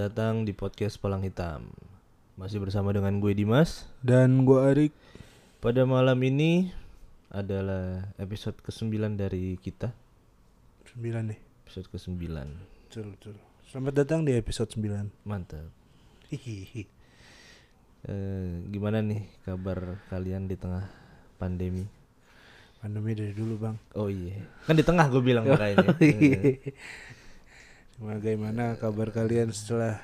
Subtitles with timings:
[0.00, 1.68] Datang di podcast Palang Hitam.
[2.40, 3.84] Masih bersama dengan gue Dimas.
[4.00, 4.96] Dan gua Arik.
[5.60, 6.72] Pada malam ini
[7.28, 9.92] adalah episode ke-9 dari kita.
[10.96, 11.36] 9 nih
[11.68, 13.36] Episode ke-9 Betul, betul.
[13.68, 15.68] Selamat datang di episode 9 Mantap.
[16.32, 16.88] Hihihi.
[18.08, 20.88] Eh, Gimana nih kabar kalian di tengah
[21.36, 21.84] pandemi?
[22.80, 23.76] Pandemi dari dulu bang.
[24.00, 24.48] Oh iya.
[24.64, 25.92] Kan di tengah gue bilang makanya.
[26.00, 26.72] Eh,
[28.00, 30.00] Bagaimana kabar kalian setelah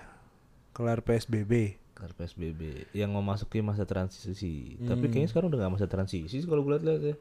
[0.77, 1.81] kelar PSBB?
[1.97, 4.77] Karena PSBB Yang memasuki masa transisi.
[4.85, 7.17] Tapi kayaknya sekarang udah gak masa transisi sih Kalau gue liat-liat ya.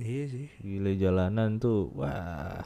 [0.00, 0.48] Iya sih.
[0.64, 2.64] Gila jalanan tuh Wah.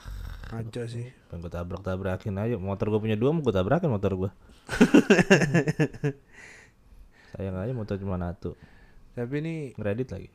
[0.54, 1.10] Ngaco sih.
[1.26, 2.54] Pengen gue tabrak-tabrakin aja.
[2.54, 4.30] Motor gue punya dua mau gue tabrakin motor gue
[7.34, 8.54] Sayang aja motor cuma satu.
[9.18, 10.30] Tapi ini Ngeredit lagi.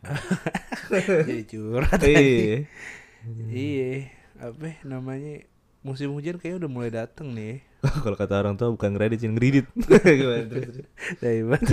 [1.31, 2.68] Jadi curhat Iya.
[3.47, 5.47] Iya Apa ya namanya
[5.84, 7.59] Musim hujan kayaknya udah mulai dateng nih.
[8.03, 9.67] Kalau kata orang tua bukan ngeredit sih ngeridit.
[10.20, 10.88] Gimana terus, terus.
[11.22, 11.70] Dari banget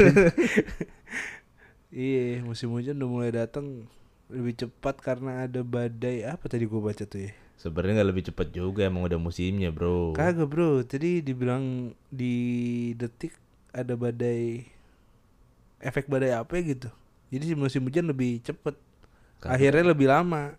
[1.91, 3.87] Iya musim hujan udah mulai dateng
[4.31, 6.27] Lebih cepat karena ada badai.
[6.27, 7.33] Apa tadi gua baca tuh ya?
[7.59, 10.17] Sebenarnya nggak lebih cepet juga emang udah musimnya bro.
[10.17, 12.35] Kagak bro, tadi dibilang di
[12.97, 13.35] detik
[13.75, 14.65] ada badai.
[15.83, 16.89] Efek badai apa ya gitu.
[17.31, 18.75] Jadi si musim hujan lebih cepet,
[19.45, 20.57] akhirnya lebih lama.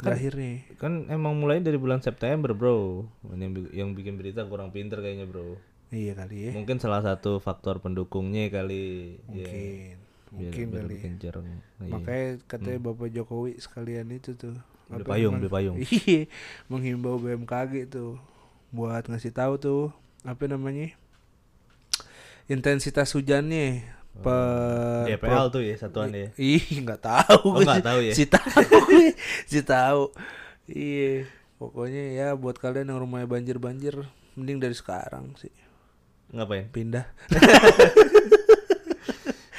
[0.00, 0.64] Kan- Akhirnya.
[0.76, 5.60] Kan emang mulai dari bulan September bro yang, yang bikin berita kurang pinter kayaknya bro
[5.90, 6.50] Iya kali ya.
[6.54, 9.18] Mungkin salah satu faktor pendukungnya kali.
[9.26, 9.98] Mungkin,
[10.30, 10.96] Biar- mungkin biar kali.
[10.96, 11.10] ya.
[11.82, 11.90] Iya.
[11.90, 14.54] Makanya katanya Bapak Jokowi sekalian itu tuh.
[14.86, 15.76] Beli payung, beli payung.
[15.82, 16.30] Iya,
[16.66, 18.22] menghimbau BMKG tuh
[18.70, 19.82] buat ngasih tahu tuh
[20.22, 20.94] apa namanya
[22.46, 28.12] intensitas hujannya per DPL tuh ya satuan ya Ih, nggak tahu Oh, nggak tahu ya?
[28.12, 28.50] Si tahu
[29.50, 30.02] si tahu.
[30.66, 33.94] Iya, pokoknya ya buat kalian yang rumahnya banjir-banjir
[34.34, 35.50] mending dari sekarang sih
[36.30, 36.70] Ngapain?
[36.70, 37.06] pindah.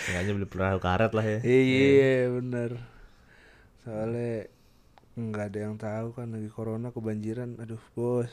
[0.02, 2.72] Sengaja beli perahu karet lah ya Iya, bener
[3.84, 4.50] Soalnya
[5.12, 7.60] nggak ada yang tahu kan lagi corona kebanjiran.
[7.60, 8.32] Aduh, bos.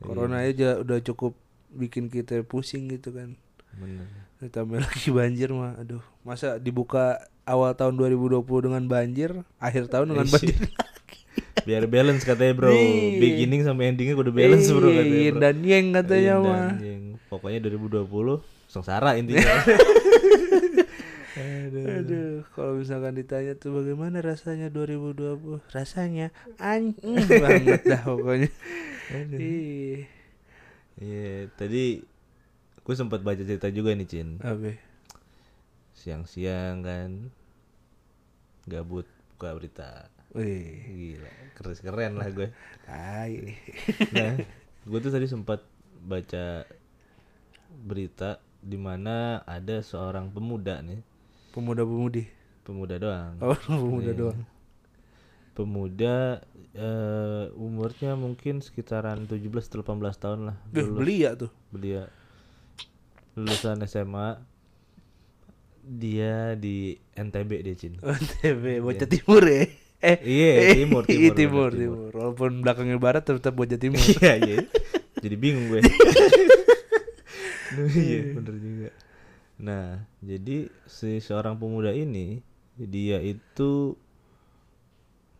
[0.00, 1.36] Corona aja udah cukup
[1.70, 3.36] bikin kita pusing gitu kan.
[3.76, 4.08] Bener
[4.42, 6.02] Ditambah lagi banjir mah, aduh.
[6.26, 9.30] Masa dibuka awal tahun 2020 dengan banjir,
[9.60, 10.58] akhir tahun dengan banjir.
[11.68, 12.76] Biar balance katanya bro.
[13.16, 17.16] Beginning sama endingnya kudu balance bro katanya yin bro dan yang katanya Yin mah.
[17.32, 18.04] Pokoknya 2020
[18.68, 19.42] sengsara intinya
[21.74, 25.66] Aduh, kalau misalkan ditanya tuh bagaimana rasanya 2020?
[25.72, 26.30] Rasanya
[26.60, 28.50] anjing banget dah pokoknya.
[30.94, 32.06] Iya tadi
[32.84, 34.76] Gue sempat baca cerita juga nih Cin apa?
[35.94, 37.10] Siang-siang kan
[38.64, 42.48] Gabut buka berita Wih, Gila keren keren lah gue
[42.82, 43.54] tai.
[44.10, 44.34] Nah
[44.88, 45.62] gue tuh tadi sempat
[46.00, 46.66] baca
[47.78, 51.00] berita di mana ada seorang pemuda nih
[51.50, 52.26] Pemuda-pemudi.
[52.60, 54.18] pemuda doang Oh, pemuda Iya.
[54.18, 54.40] doang.
[55.54, 56.42] pemuda
[56.74, 59.38] eh, umurnya mungkin sekitaran 17
[59.70, 61.52] atau 18 tahun lah Duh, belia tuh.
[61.70, 62.10] belia
[63.34, 64.38] lulusan SMA
[65.84, 68.00] dia di NTB dia Cin.
[68.04, 69.68] OTB, bocah timur ya.
[70.00, 72.10] Eh, Iya, eh, timur, iya, timur, timur, timur.
[72.16, 74.00] Walaupun belakangnya barat tetap bocah timur.
[74.00, 74.58] iya iya.
[75.20, 75.80] Jadi bingung gue.
[77.74, 78.20] Iya.
[78.38, 78.88] bener juga.
[79.60, 82.40] Nah jadi si seorang pemuda ini
[82.74, 83.94] dia itu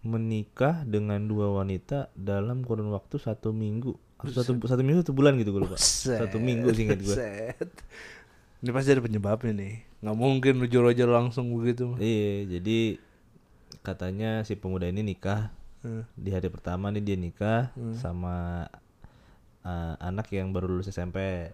[0.04, 3.96] menikah dengan dua wanita dalam kurun waktu satu minggu
[4.30, 7.16] satu satu minggu satu bulan gitu gue lupa satu minggu sih inget gue.
[8.60, 9.74] Ini pasti ada penyebabnya nih.
[10.00, 13.00] Nggak mungkin ujur-ujur langsung begitu iya jadi
[13.80, 15.52] katanya si pemuda ini nikah
[15.84, 16.00] Hmm.
[16.16, 18.64] di hari pertama nih dia nikah sama
[19.60, 21.52] uh, anak yang baru lulus SMP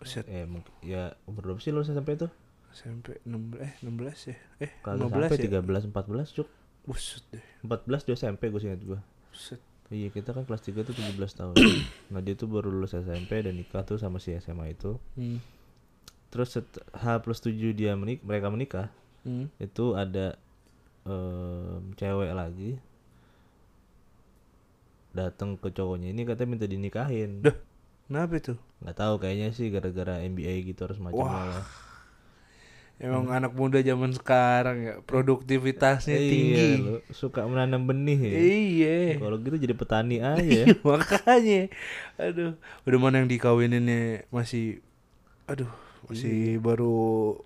[0.00, 0.24] Buset.
[0.24, 0.48] eh
[0.80, 2.32] ya umur berapa sih lulus SMP itu
[2.72, 4.36] SMP 16 eh 16 ya.
[4.64, 5.60] Eh Kagak 15 sampai ya.
[5.60, 6.48] 13 14 cuk
[6.88, 7.44] Buset deh.
[7.60, 9.60] 14 di SMP gue ingat gue Buset.
[9.88, 11.54] Iya kita kan kelas 3 tuh 17 tahun
[12.12, 15.40] Nah dia tuh baru lulus SMP dan nikah tuh sama si SMA itu Hmm.
[16.28, 18.88] Terus set- H plus 7 dia menik mereka menikah
[19.20, 19.48] Hmm.
[19.56, 20.36] Itu ada
[21.02, 22.76] em, cewek lagi
[25.10, 27.56] datang ke cowoknya ini katanya minta dinikahin Duh.
[28.06, 28.54] Kenapa itu?
[28.78, 31.64] nggak tahu kayaknya sih gara-gara MBA gitu harus macamnya lah
[32.98, 36.68] Emang anak muda zaman sekarang ya produktivitasnya Iya, tinggi.
[36.80, 38.96] lu suka menanam benih ya Iya.
[39.18, 41.70] kalau gitu jadi petani aja Iya, Makanya.
[42.16, 44.82] Aduh, udah mana yang dikawininnya masih
[45.44, 45.70] aduh,
[46.04, 47.38] masih baru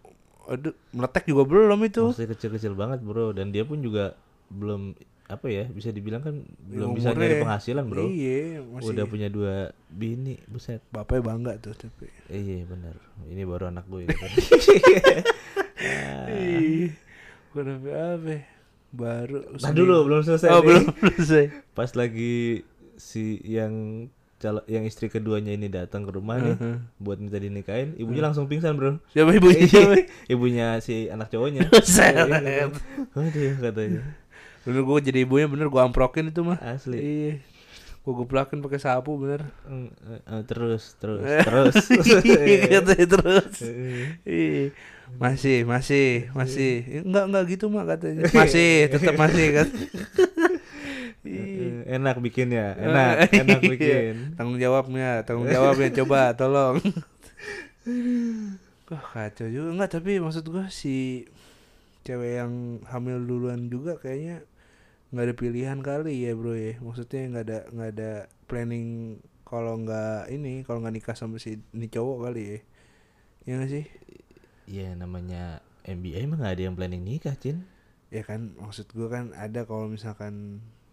[0.44, 2.02] aduh, meletek juga belum itu.
[2.08, 4.16] masih kecil-kecil banget bro dan dia pun juga
[4.48, 4.96] belum
[5.28, 6.34] apa ya bisa dibilang kan
[6.66, 9.54] Ya, belum bisa nyari penghasilan bro Iya, masih udah punya dua
[9.86, 12.08] bini buset bapaknya bangga tuh tapi.
[12.26, 14.28] Iya benar ini baru anak gue kan.
[16.28, 16.90] Ih,
[17.52, 17.76] Udah
[18.14, 18.36] apa?
[18.88, 19.40] Baru.
[19.56, 20.66] Nah dulu belum selesai Oh, nih.
[20.66, 20.84] belum
[21.16, 21.44] selesai.
[21.72, 22.60] pas lagi
[22.94, 24.06] si yang
[24.36, 26.76] calo, yang istri keduanya ini datang ke rumah nih Heeh.
[26.96, 29.64] buat minta dinikahin ibunya langsung pingsan bro Siapa ibunya?
[29.64, 29.96] Siapa?
[30.28, 32.14] ibunya si anak cowoknya Buset.
[32.14, 34.02] Aduh katanya
[34.62, 36.58] Bener gue jadi ibunya bener gue amprokin itu mah.
[36.60, 37.32] asli Iya.
[38.02, 39.46] Gue geplakin pakai sapu bener.
[39.70, 39.86] Eh,
[40.26, 41.74] eh, terus terus terus
[42.70, 43.62] Iya terus.
[44.26, 44.74] Eh.
[45.22, 47.04] Masih, masih, masih.
[47.06, 48.26] Enggak, enggak gitu mah katanya.
[48.38, 49.68] Masih, tetap masih kan.
[51.28, 53.70] eh, enak bikinnya enak enak Iya.
[53.70, 56.82] bikin Tanggung jawabnya, tanggung jawabnya coba tolong.
[58.90, 61.24] Wah kacau juga enggak tapi maksud gua si
[62.02, 64.42] cewek yang hamil duluan juga kayaknya
[65.12, 66.72] nggak ada pilihan kali ya bro ya.
[66.86, 68.10] Maksudnya nggak ada nggak ada
[68.48, 68.86] planning
[69.50, 72.58] kalau nggak ini kalau nggak nikah sama si ini cowok kali ya.
[73.48, 73.84] Ya nggak sih?
[74.66, 77.66] Ya namanya MBA emang gak ada yang planning nikah Cin.
[78.14, 80.34] Ya kan maksud gua kan ada kalau misalkan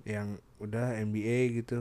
[0.07, 1.79] yang udah MBA gitu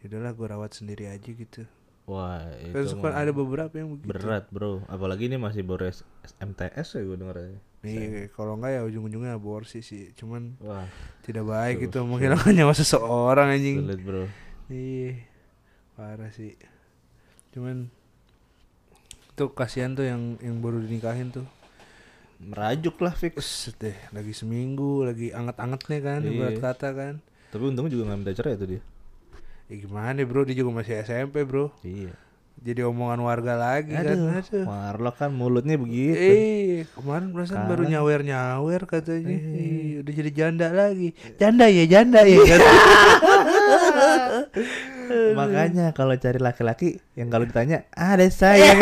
[0.00, 1.62] ya udahlah gua rawat sendiri aja gitu.
[2.08, 2.40] Wah
[2.72, 4.26] kan itu mah ada beberapa yang begitu.
[4.26, 4.72] berat bro.
[4.94, 6.04] Apalagi ini masih baru S-
[6.40, 7.36] MTS ya gue denger
[7.80, 10.10] Iya, kalau enggak ya ujung-ujungnya aborsi sih.
[10.12, 10.82] Cuman wah
[11.22, 13.82] tidak baik itu menghilangkan nyawa seseorang anjing.
[13.82, 14.24] sulit bro
[14.66, 15.22] Iya.
[15.94, 16.58] Parah sih.
[17.50, 17.86] Cuman
[19.32, 21.46] tuh kasihan tuh yang yang baru dinikahin tuh.
[22.38, 23.34] merajuk lah fix
[23.76, 26.30] deh, lagi seminggu, lagi anget-angetnya kan, Iya.
[26.30, 27.14] ibarat kata kan.
[27.50, 28.82] tapi untungnya juga gak minta cerai tuh dia
[29.66, 31.74] Ya gimana bro, dia juga masih SMP bro.
[31.82, 32.14] iya
[32.58, 34.02] Jadi omongan warga lagi kan.
[34.02, 34.64] aduh Aduh.
[34.66, 39.30] Marlok kan mulutnya begitu Eh, kemarin perasaan baru nyawer-nyawer katanya.
[39.30, 40.02] Eh.
[40.02, 41.14] Udah jadi janda lagi.
[41.36, 42.38] Janda ya, janda ya.
[45.32, 48.76] makanya kalau cari laki-laki yang kalau ditanya ada sayang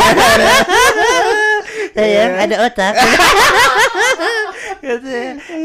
[1.96, 2.94] sayang ada otak.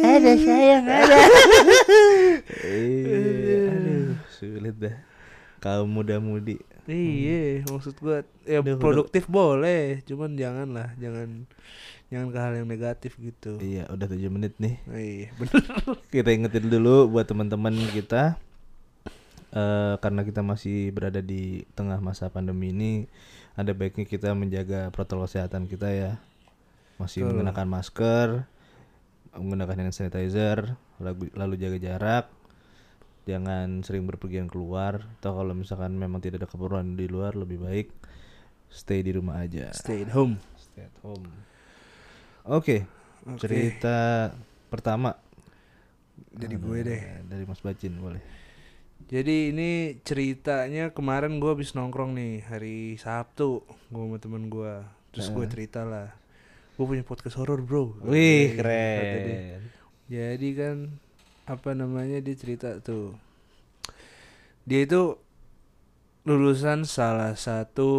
[0.01, 1.17] ada sayang ada.
[2.61, 4.95] Iya, aduh sulit dah
[5.61, 6.57] kaum muda-mudi
[6.89, 11.45] Iya, maksud gua ya Aduh, produktif boleh, cuman jangan lah, jangan
[12.09, 13.55] jangan ke hal yang negatif gitu.
[13.61, 15.61] iya udah tujuh menit nih Iya, bener.
[16.09, 18.35] kita ingetin dulu buat teman-teman kita
[19.51, 22.91] eh karena kita masih berada di tengah masa pandemi ini
[23.53, 26.11] ada baiknya kita menjaga protokol kesehatan kita ya
[26.97, 27.29] masih Betul.
[27.35, 28.27] menggunakan masker
[29.31, 32.25] menggunakan hand sanitizer lalu, lalu jaga jarak
[33.27, 35.05] jangan sering berpergian keluar.
[35.19, 37.89] Atau kalau misalkan memang tidak ada keperluan di luar lebih baik
[38.71, 39.69] stay di rumah aja.
[39.75, 40.39] Stay at home.
[40.55, 41.27] stay at home.
[42.47, 42.87] Oke
[43.27, 43.45] Oke.
[43.45, 44.31] cerita
[44.71, 45.13] pertama.
[46.31, 47.01] Jadi gue deh.
[47.03, 48.23] Eh, dari Mas Bacin boleh.
[49.11, 54.79] Jadi ini ceritanya kemarin gue habis nongkrong nih hari Sabtu gue sama temen gue
[55.11, 56.15] Terus gue cerita lah.
[56.79, 57.99] Gue punya podcast horor bro.
[58.07, 59.67] Wih keren.
[60.07, 60.77] Jadi kan
[61.51, 63.19] apa namanya dia cerita tuh
[64.63, 65.19] Dia itu
[66.23, 67.91] lulusan salah satu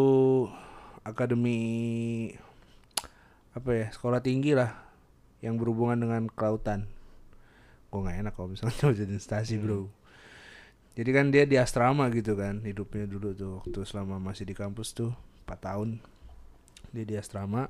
[1.04, 2.30] akademi
[3.52, 4.72] apa ya sekolah tinggi lah
[5.42, 6.86] yang berhubungan dengan kelautan.
[7.90, 9.90] Gue nggak enak kalau misalnya coba jadi stasi bro.
[10.94, 14.94] Jadi kan dia di asrama gitu kan hidupnya dulu tuh waktu selama masih di kampus
[14.94, 15.12] tuh
[15.44, 15.98] 4 tahun
[16.94, 17.68] dia di asrama.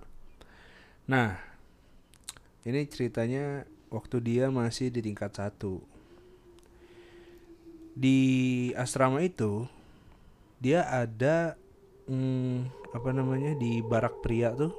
[1.08, 1.40] Nah
[2.68, 5.84] ini ceritanya waktu dia masih di tingkat satu
[7.92, 8.18] di
[8.72, 9.68] asrama itu
[10.64, 11.60] dia ada
[12.08, 14.72] hmm, apa namanya di barak pria tuh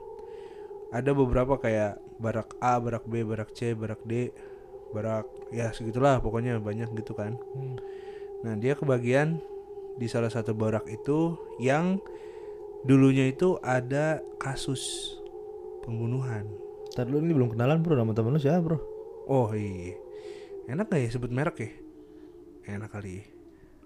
[0.89, 4.29] ada beberapa kayak barak A, barak B, barak C, barak D,
[4.93, 7.33] barak ya segitulah pokoknya banyak gitu kan.
[7.57, 7.81] Hmm.
[8.45, 9.41] Nah dia kebagian
[9.97, 11.97] di salah satu barak itu yang
[12.85, 15.13] dulunya itu ada kasus
[15.81, 16.45] pembunuhan.
[16.93, 18.92] Ntar lu ini belum kenalan bro nama temen lu siapa bro
[19.23, 19.95] Oh iya,
[20.67, 21.71] enak gak ya sebut merek ya?
[22.75, 23.23] Enak kali.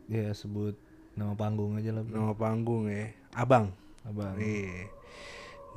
[0.09, 0.27] ya.
[0.27, 0.73] Ya sebut
[1.17, 3.73] nama panggung aja lah bro Nama panggung ya, Abang.
[4.01, 4.89] Abang Iya.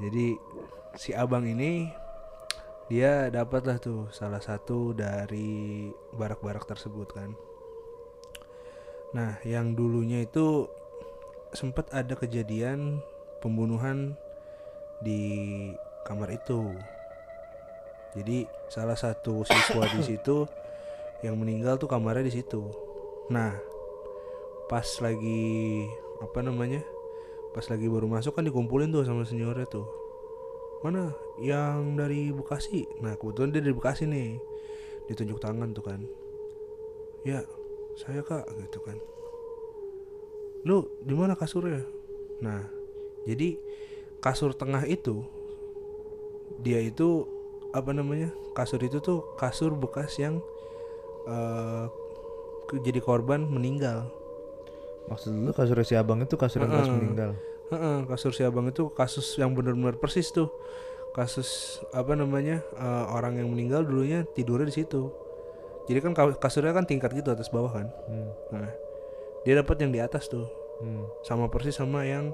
[0.00, 0.38] Jadi
[0.97, 1.93] si abang ini
[2.90, 5.87] dia dapatlah tuh salah satu dari
[6.17, 7.31] barak-barak tersebut kan.
[9.14, 10.67] Nah, yang dulunya itu
[11.50, 13.02] sempat ada kejadian
[13.43, 14.14] pembunuhan
[15.02, 15.23] di
[16.07, 16.75] kamar itu.
[18.17, 20.47] Jadi salah satu siswa di situ
[21.23, 22.62] yang meninggal tuh kamarnya di situ.
[23.31, 23.55] Nah,
[24.67, 25.87] pas lagi
[26.19, 26.83] apa namanya?
[27.55, 29.87] Pas lagi baru masuk kan dikumpulin tuh sama seniornya tuh.
[30.81, 32.88] Mana yang dari Bekasi?
[33.05, 34.40] Nah, kebetulan dia dari Bekasi nih.
[35.07, 36.00] Ditunjuk tangan tuh kan.
[37.21, 37.45] ya
[38.00, 38.97] saya kak gitu kan
[40.64, 41.85] lu di mana kasurnya
[42.40, 42.64] nah
[43.29, 43.57] jadi
[44.25, 45.25] kasur tengah itu
[46.61, 47.25] dia itu
[47.71, 50.43] apa namanya kasur itu tuh kasur bekas yang
[52.67, 54.07] ke- jadi korban meninggal
[55.07, 56.95] Maksud lu kasur si abang itu kasur yang pas Heeh.
[56.95, 57.31] meninggal.
[57.69, 60.50] Heeh, kasus si abang itu kasus yang benar-benar persis tuh
[61.11, 61.49] kasus
[61.91, 65.11] apa namanya eh, orang yang meninggal dulunya tidurnya di situ
[65.85, 68.31] jadi kan ka- kasurnya kan tingkat gitu atas bawah kan Hmm.
[68.53, 68.71] nah
[69.43, 70.47] dia dapat yang di atas tuh
[70.79, 71.11] Hmm.
[71.21, 72.31] sama persis sama yang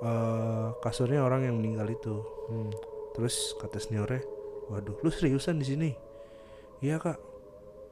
[0.00, 2.74] eh, kasurnya orang yang meninggal itu Hmm.
[3.12, 4.26] terus kata seniornya
[4.72, 5.90] waduh lu seriusan di sini?
[6.80, 7.20] Iya kak.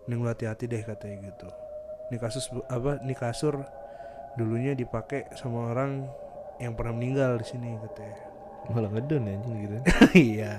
[0.09, 1.49] Ini lu hati-hati deh katanya gitu.
[2.09, 3.61] Ini kasus apa ini kasur
[4.41, 6.09] dulunya dipakai sama orang
[6.57, 8.17] yang pernah meninggal di sini katanya.
[8.73, 9.77] Malah ngedon ya anjing gitu.
[10.35, 10.53] iya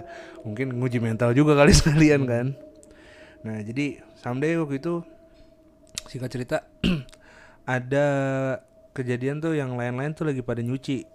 [0.46, 2.54] mungkin nguji mental juga kali sekalian kan.
[3.42, 5.02] Nah jadi someday waktu itu
[6.08, 6.58] singkat cerita
[7.68, 8.08] ada
[8.96, 11.08] kejadian tuh yang lain-lain tuh lagi pada nyuci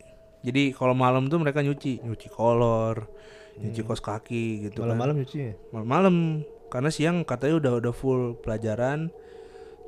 [0.46, 3.10] jadi kalau malam tuh mereka nyuci nyuci kolor
[3.58, 4.94] nyuci kos kaki gitu kan.
[4.94, 5.52] Malam-malam nyuci ya?
[5.74, 9.10] malam-malam karena siang katanya udah udah full pelajaran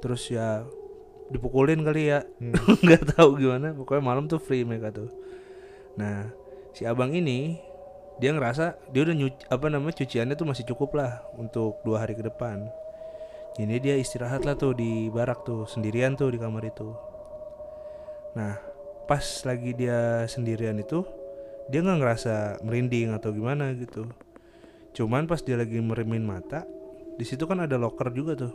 [0.03, 0.67] terus ya
[1.29, 2.27] dipukulin kali ya.
[2.43, 2.57] Hmm.
[2.85, 5.11] nggak tahu gimana pokoknya malam tuh free mereka tuh.
[5.95, 6.33] Nah
[6.75, 7.61] si abang ini
[8.19, 12.19] dia ngerasa dia udah nyuci apa namanya cuciannya tuh masih cukup lah untuk dua hari
[12.19, 12.67] ke depan.
[13.59, 16.95] Ini dia istirahat lah tuh di barak tuh sendirian tuh di kamar itu.
[18.38, 18.77] Nah
[19.09, 21.00] pas lagi dia sendirian itu
[21.73, 24.05] dia nggak ngerasa merinding atau gimana gitu.
[24.93, 26.69] Cuman pas dia lagi meremin mata
[27.17, 28.53] di situ kan ada locker juga tuh.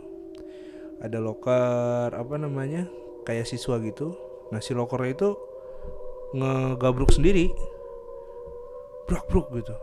[1.02, 2.86] Ada locker apa namanya
[3.26, 4.14] kayak siswa gitu.
[4.54, 5.30] Nah si lockernya itu
[6.38, 7.50] ngegabruk sendiri.
[9.10, 9.74] Brak bruk gitu.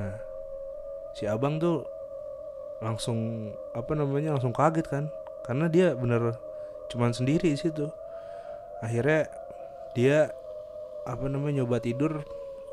[0.00, 0.16] Nah
[1.12, 1.84] si abang tuh
[2.80, 5.04] langsung apa namanya langsung kaget kan.
[5.44, 6.40] Karena dia bener
[6.88, 7.88] cuman sendiri di situ
[8.82, 9.30] akhirnya
[9.94, 10.32] dia
[11.04, 12.24] apa namanya nyoba tidur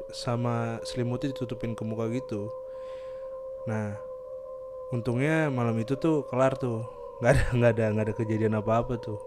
[0.09, 2.49] sama selimutnya ditutupin ke muka gitu.
[3.67, 3.99] Nah
[4.91, 6.83] untungnya malam itu tuh kelar tuh.
[7.21, 9.21] Nggak ada nggak ada nggak ada kejadian apa apa tuh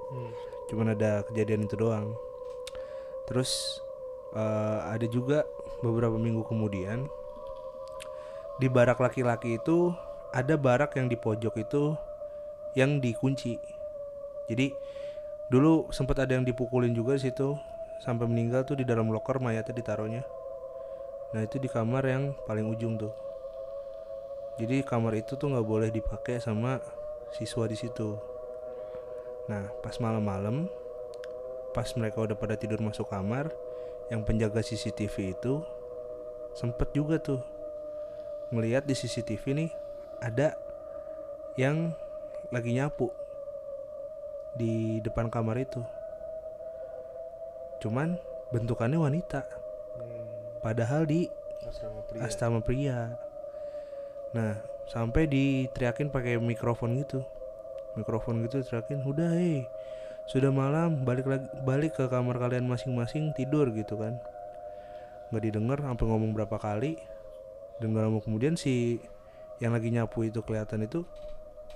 [0.69, 2.17] cuman ada kejadian itu doang.
[3.29, 3.81] Terus
[4.35, 5.47] eh, ada juga
[5.85, 7.07] beberapa minggu kemudian
[8.59, 9.91] di barak laki-laki itu
[10.31, 11.95] ada barak yang di pojok itu
[12.75, 13.59] yang dikunci.
[14.51, 14.75] Jadi
[15.49, 17.57] dulu sempat ada yang dipukulin juga di situ.
[18.03, 20.23] Sampai meninggal tuh di dalam loker mayatnya ditaruhnya.
[21.33, 23.15] Nah itu di kamar yang paling ujung tuh.
[24.61, 26.79] Jadi kamar itu tuh nggak boleh dipakai sama
[27.33, 28.19] siswa di situ.
[29.49, 30.69] Nah pas malam-malam
[31.75, 33.51] pas mereka udah pada tidur masuk kamar
[34.13, 35.65] yang penjaga CCTV itu
[36.55, 37.43] sempet juga tuh
[38.55, 39.71] ngelihat di CCTV nih
[40.23, 40.55] ada
[41.59, 41.91] yang
[42.55, 43.11] lagi nyapu
[44.55, 45.83] di depan kamar itu.
[47.83, 48.17] Cuman
[48.55, 49.43] bentukannya wanita.
[50.63, 51.29] Padahal di
[52.23, 53.13] asrama pria.
[54.33, 54.57] Nah
[54.89, 57.21] sampai diteriakin pakai mikrofon gitu.
[57.99, 59.63] Mikrofon gitu teriakin udah hei
[60.25, 64.17] sudah malam balik lagi balik ke kamar kalian masing-masing tidur gitu kan.
[65.29, 66.97] Nggak didengar sampai ngomong berapa kali.
[67.83, 69.03] Dan gak lama kemudian si
[69.59, 71.03] yang lagi nyapu itu kelihatan itu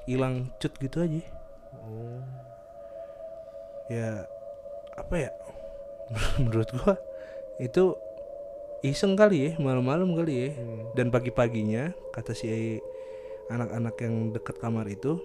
[0.07, 1.21] hilang cut gitu aja.
[1.85, 2.23] Oh.
[3.89, 4.25] Ya
[4.95, 5.31] apa ya
[6.43, 6.97] menurut gua
[7.59, 7.97] itu
[8.81, 10.95] iseng kali ya malam-malam kali ya Hmm.
[10.95, 12.79] dan pagi-paginya kata si
[13.49, 15.19] anak-anak yang dekat kamar itu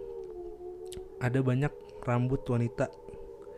[1.20, 2.90] ada banyak rambut wanita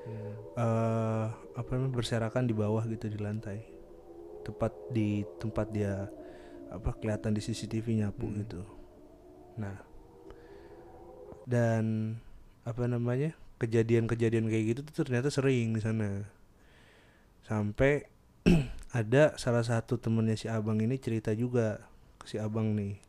[0.06, 0.34] Hmm.
[0.54, 3.66] eh apa namanya berserakan di bawah gitu di lantai
[4.46, 6.06] tepat di tempat dia
[6.70, 8.38] apa kelihatan di CCTV nyapu Hmm.
[8.44, 8.62] gitu
[9.56, 9.80] nah
[11.46, 12.18] dan
[12.66, 16.28] apa namanya kejadian-kejadian kayak gitu tuh ternyata sering di sana.
[17.46, 18.10] Sampai
[19.00, 21.84] ada salah satu temennya si abang ini cerita juga
[22.20, 23.00] ke si abang nih.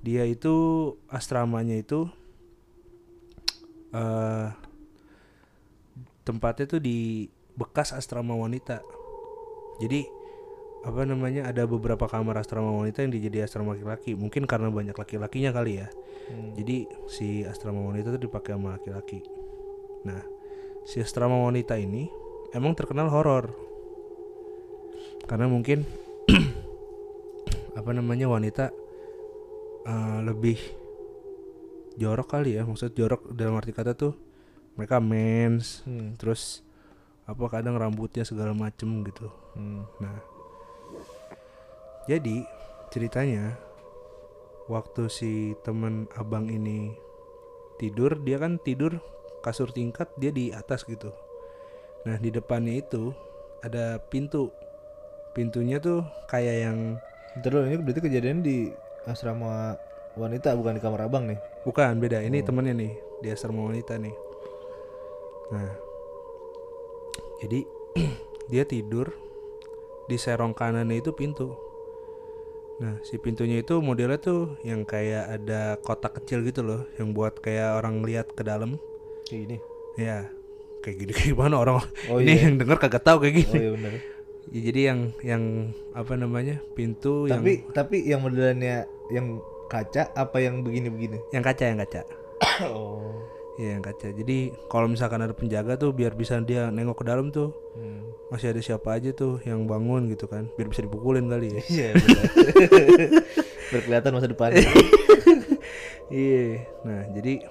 [0.00, 2.08] Dia itu asramanya itu
[3.90, 4.48] eh
[6.22, 7.26] tempatnya tuh di
[7.58, 8.80] bekas asrama wanita.
[9.82, 10.19] Jadi
[10.80, 15.52] apa namanya ada beberapa kamar asrama wanita yang dijadi asrama laki-laki mungkin karena banyak laki-lakinya
[15.52, 15.88] kali ya
[16.30, 16.54] Hmm.
[16.54, 19.18] jadi si asrama wanita tuh dipakai sama laki-laki.
[20.06, 20.22] Nah,
[20.86, 22.06] si asrama wanita ini
[22.54, 23.50] emang terkenal horor.
[25.26, 25.82] Karena mungkin
[27.78, 28.70] apa namanya wanita
[29.82, 30.54] eh, lebih
[31.98, 34.14] jorok kali ya, maksud jorok dalam arti kata tuh
[34.78, 36.14] mereka mens, Hmm.
[36.14, 36.62] terus
[37.26, 39.26] apa kadang rambutnya segala macem gitu.
[39.58, 39.82] Hmm.
[39.98, 40.14] Nah,
[42.08, 42.46] jadi
[42.88, 43.58] ceritanya
[44.70, 46.94] waktu si temen abang ini
[47.76, 49.02] tidur dia kan tidur
[49.40, 51.10] kasur tingkat dia di atas gitu.
[52.04, 53.12] Nah di depannya itu
[53.64, 54.52] ada pintu.
[55.30, 56.78] Pintunya tuh kayak yang
[57.38, 58.74] Terus ini berarti kejadian di
[59.06, 59.78] asrama
[60.18, 61.38] wanita bukan di kamar abang nih.
[61.62, 62.18] bukan beda.
[62.26, 62.92] Ini temennya nih
[63.22, 64.14] di asrama wanita nih.
[65.54, 65.70] Nah
[67.40, 67.60] jadi
[68.52, 69.14] dia tidur
[70.10, 71.69] di serong kanannya itu pintu
[72.80, 77.36] nah si pintunya itu modelnya tuh yang kayak ada kotak kecil gitu loh yang buat
[77.38, 78.80] kayak orang lihat ke dalam
[79.28, 79.56] Kayak gini.
[79.94, 80.26] ya
[80.80, 82.48] kayak gini kayak gimana orang Oh ini iya.
[82.48, 83.92] yang denger kagak tahu kayak Oh gini iya benar.
[84.50, 85.42] Ya, jadi yang yang
[85.92, 91.20] apa namanya pintu Tapi tapi yang modelannya yang kaca apa yang begini-begini?
[91.30, 92.00] yang yang kaca yang kaca
[92.72, 93.14] oh.
[93.60, 94.08] Iya yang kaca.
[94.08, 98.02] Jadi kalau misalkan ada penjaga tuh biar bisa dia nengok ke dalam tuh Hmm.
[98.32, 100.48] masih ada siapa aja tuh yang bangun gitu kan.
[100.56, 101.60] Biar bisa dipukulin kali ya.
[101.68, 101.88] Iya.
[103.72, 104.50] Berkelihatan masa depan.
[106.10, 106.66] Iya.
[106.82, 107.46] Nah jadi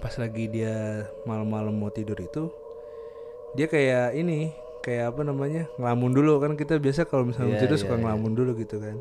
[0.00, 2.52] pas lagi dia malam-malam mau tidur itu
[3.52, 7.76] dia kayak ini kayak apa namanya ngelamun dulu kan kita biasa kalau misalnya Iya, tidur
[7.76, 8.00] iya, suka iya.
[8.04, 8.96] ngelamun dulu gitu kan.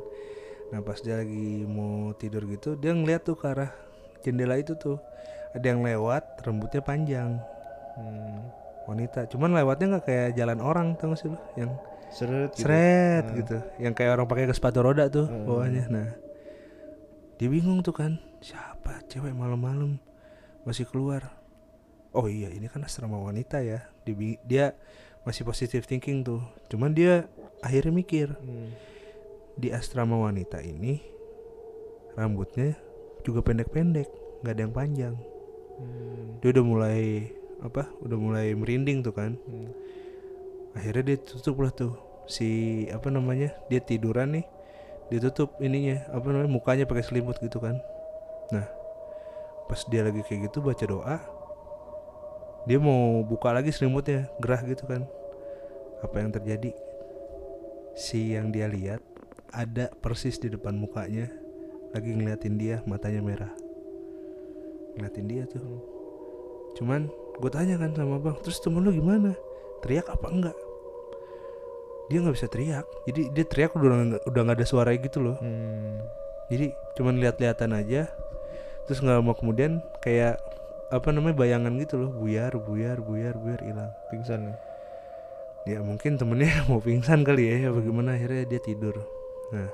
[0.71, 3.71] Nah pas dia lagi mau tidur gitu dia ngeliat tuh ke arah
[4.23, 4.99] jendela itu tuh
[5.49, 7.39] ada yang lewat rambutnya panjang.
[7.95, 8.41] Hmm.
[8.85, 9.29] wanita.
[9.29, 11.77] Cuman lewatnya nggak kayak jalan orang tau gak sih lo yang
[12.09, 12.65] Seret gitu.
[12.65, 13.57] seret gitu.
[13.77, 15.45] Yang kayak orang pakai sepatu roda tuh Hmm.
[15.45, 15.85] bawahnya.
[15.87, 16.09] Nah
[17.37, 20.01] dia bingung tuh kan siapa cewek malam-malam
[20.65, 21.21] masih keluar?
[22.09, 23.85] Oh iya ini kan asrama wanita ya.
[24.01, 24.65] Dia, dia
[25.21, 26.41] masih positive thinking tuh.
[26.65, 27.29] Cuman dia
[27.61, 28.73] akhirnya mikir Hmm.
[29.53, 30.97] di asrama wanita ini
[32.15, 32.73] rambutnya
[33.21, 34.07] juga pendek-pendek
[34.41, 35.15] nggak ada yang panjang
[35.79, 36.43] Hmm.
[36.43, 37.31] dia udah mulai
[37.63, 39.39] apa udah mulai merinding tuh kan.
[39.47, 39.71] Hmm.
[40.77, 41.97] akhirnya dia tutup lah tuh
[42.29, 44.45] si apa namanya dia tiduran nih.
[45.09, 47.81] Dia tutup ininya apa namanya mukanya pakai selimut gitu kan.
[48.53, 48.67] Nah
[49.65, 51.17] pas dia lagi kayak gitu baca doa
[52.65, 55.07] dia mau buka lagi selimutnya gerah gitu kan.
[56.05, 56.71] Apa yang terjadi?
[57.97, 59.01] Si yang dia lihat
[59.49, 61.27] ada persis di depan mukanya
[61.89, 63.68] lagi ngeliatin dia matanya merah
[64.95, 65.61] ngeliatin dia tuh.
[66.77, 69.35] Cuman gue tanya kan sama bang terus temen lu gimana?
[69.83, 70.57] Teriak apa enggak?
[72.09, 72.85] Dia nggak bisa teriak.
[73.05, 75.37] Jadi dia teriak udah udah nggak ada suara gitu loh.
[75.39, 76.01] Hmm.
[76.49, 78.09] jadi cuman lihat-lihatan aja.
[78.89, 80.41] Terus nggak lama kemudian kayak
[80.89, 82.09] apa namanya bayangan gitu loh.
[82.09, 83.93] Buyar buyar buyar buyar hilang.
[84.09, 84.57] Pingsan nih.
[85.67, 88.97] ya mungkin temennya mau pingsan kali ya ya bagaimana akhirnya dia tidur.
[89.53, 89.69] Nah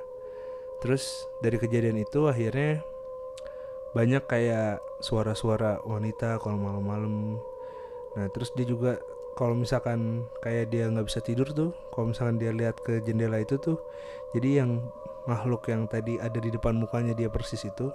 [0.84, 1.08] terus
[1.40, 2.84] dari kejadian itu akhirnya
[3.96, 7.36] banyak kayak suara-suara wanita kalau malam-malam
[8.16, 8.96] nah terus dia juga
[9.36, 13.60] kalau misalkan kayak dia nggak bisa tidur tuh kalau misalkan dia lihat ke jendela itu
[13.60, 13.76] tuh
[14.32, 14.80] jadi yang
[15.28, 17.92] makhluk yang tadi ada di depan mukanya dia persis itu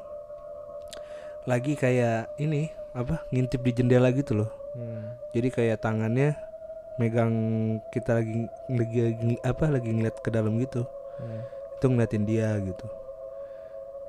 [1.50, 5.20] lagi kayak ini apa ngintip di jendela gitu loh Hmm.
[5.36, 6.32] jadi kayak tangannya
[6.96, 7.34] megang
[7.92, 10.88] kita lagi lagi, lagi- apa lagi ngeliat ke dalam gitu
[11.20, 11.44] Hmm.
[11.76, 12.88] itu ngeliatin dia gitu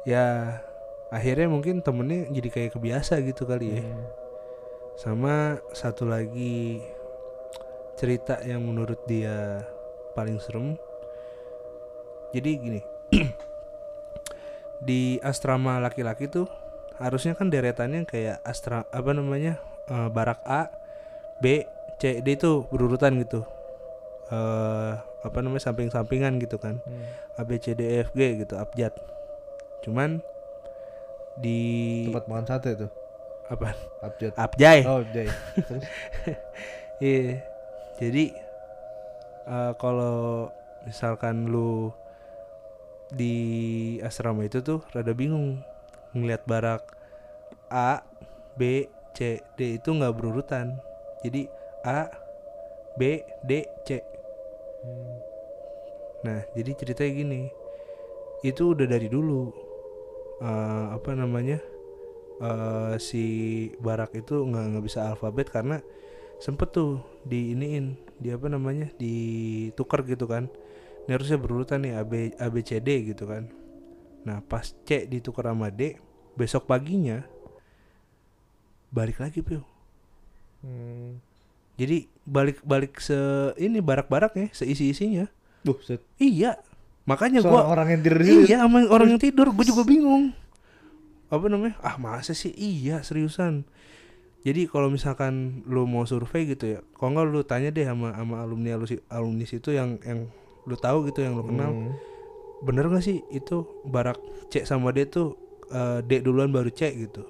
[0.05, 0.59] ya
[1.13, 3.85] akhirnya mungkin temennya jadi kayak kebiasa gitu kali ya.
[3.85, 4.09] Hmm.
[4.97, 6.81] sama satu lagi
[8.01, 9.61] cerita yang menurut dia
[10.17, 10.77] paling serem.
[12.33, 12.81] Jadi gini
[14.89, 16.49] di asrama laki-laki tuh
[16.97, 19.61] harusnya kan deretannya kayak astra apa namanya
[19.93, 20.73] eh, barak A
[21.45, 21.69] B
[22.01, 23.45] C D itu berurutan gitu.
[24.33, 26.81] Eh apa namanya samping-sampingan gitu kan.
[26.85, 27.05] Hmm.
[27.37, 28.97] A B C D E F G gitu abjad.
[29.85, 30.25] Cuman
[31.39, 31.61] di
[32.11, 32.91] Tempat makan sate tuh.
[33.53, 34.33] apa Abjad.
[34.37, 35.05] abjay Oh.
[35.13, 35.35] Terus
[37.03, 37.43] Iya.
[37.99, 38.25] Jadi
[39.47, 40.49] eh, kalau
[40.87, 41.93] misalkan lu
[43.13, 43.37] di
[44.01, 45.61] asrama itu tuh rada bingung
[46.17, 46.83] ngelihat barak
[47.69, 48.05] A,
[48.57, 50.77] B, C, D itu nggak berurutan.
[51.25, 51.49] Jadi
[51.85, 52.09] A,
[52.97, 54.01] B, D, C.
[54.85, 55.17] Hmm.
[56.23, 57.43] Nah, jadi ceritanya gini.
[58.45, 59.51] Itu udah dari dulu.
[60.43, 61.63] Eh, apa namanya?
[62.43, 63.25] eh si
[63.79, 65.79] Barak itu nggak nggak bisa alfabet karena
[66.43, 70.51] sempet tuh di iniin di apa namanya ditukar gitu kan
[71.07, 73.47] ini harusnya berurutan nih A B A B C D gitu kan
[74.27, 76.03] nah pas C ditukar sama D
[76.35, 77.23] besok paginya
[78.91, 79.63] balik lagi pio
[80.63, 81.19] Hmm.
[81.75, 83.19] jadi balik balik se
[83.59, 85.27] ini barak-baraknya seisi isinya
[85.63, 85.99] Buset.
[86.19, 86.59] iya
[87.05, 88.21] makanya gua orang yang tidur.
[88.23, 90.31] Iya sama orang yang tidur Gue juga bingung.
[91.33, 91.75] Apa namanya?
[91.83, 92.53] Ah masa sih?
[92.55, 93.67] Iya seriusan.
[94.43, 98.43] Jadi kalau misalkan Lu mau survei gitu ya Kalau nggak lu tanya deh sama, sama
[98.43, 100.27] alumni alumni alumni situ yang yang
[100.67, 101.71] lu tahu gitu yang lu kenal.
[101.75, 101.91] Hmm.
[102.63, 103.27] bener gak sih?
[103.35, 105.35] Itu barak C sama D tuh
[105.75, 107.27] eh, D duluan baru C gitu.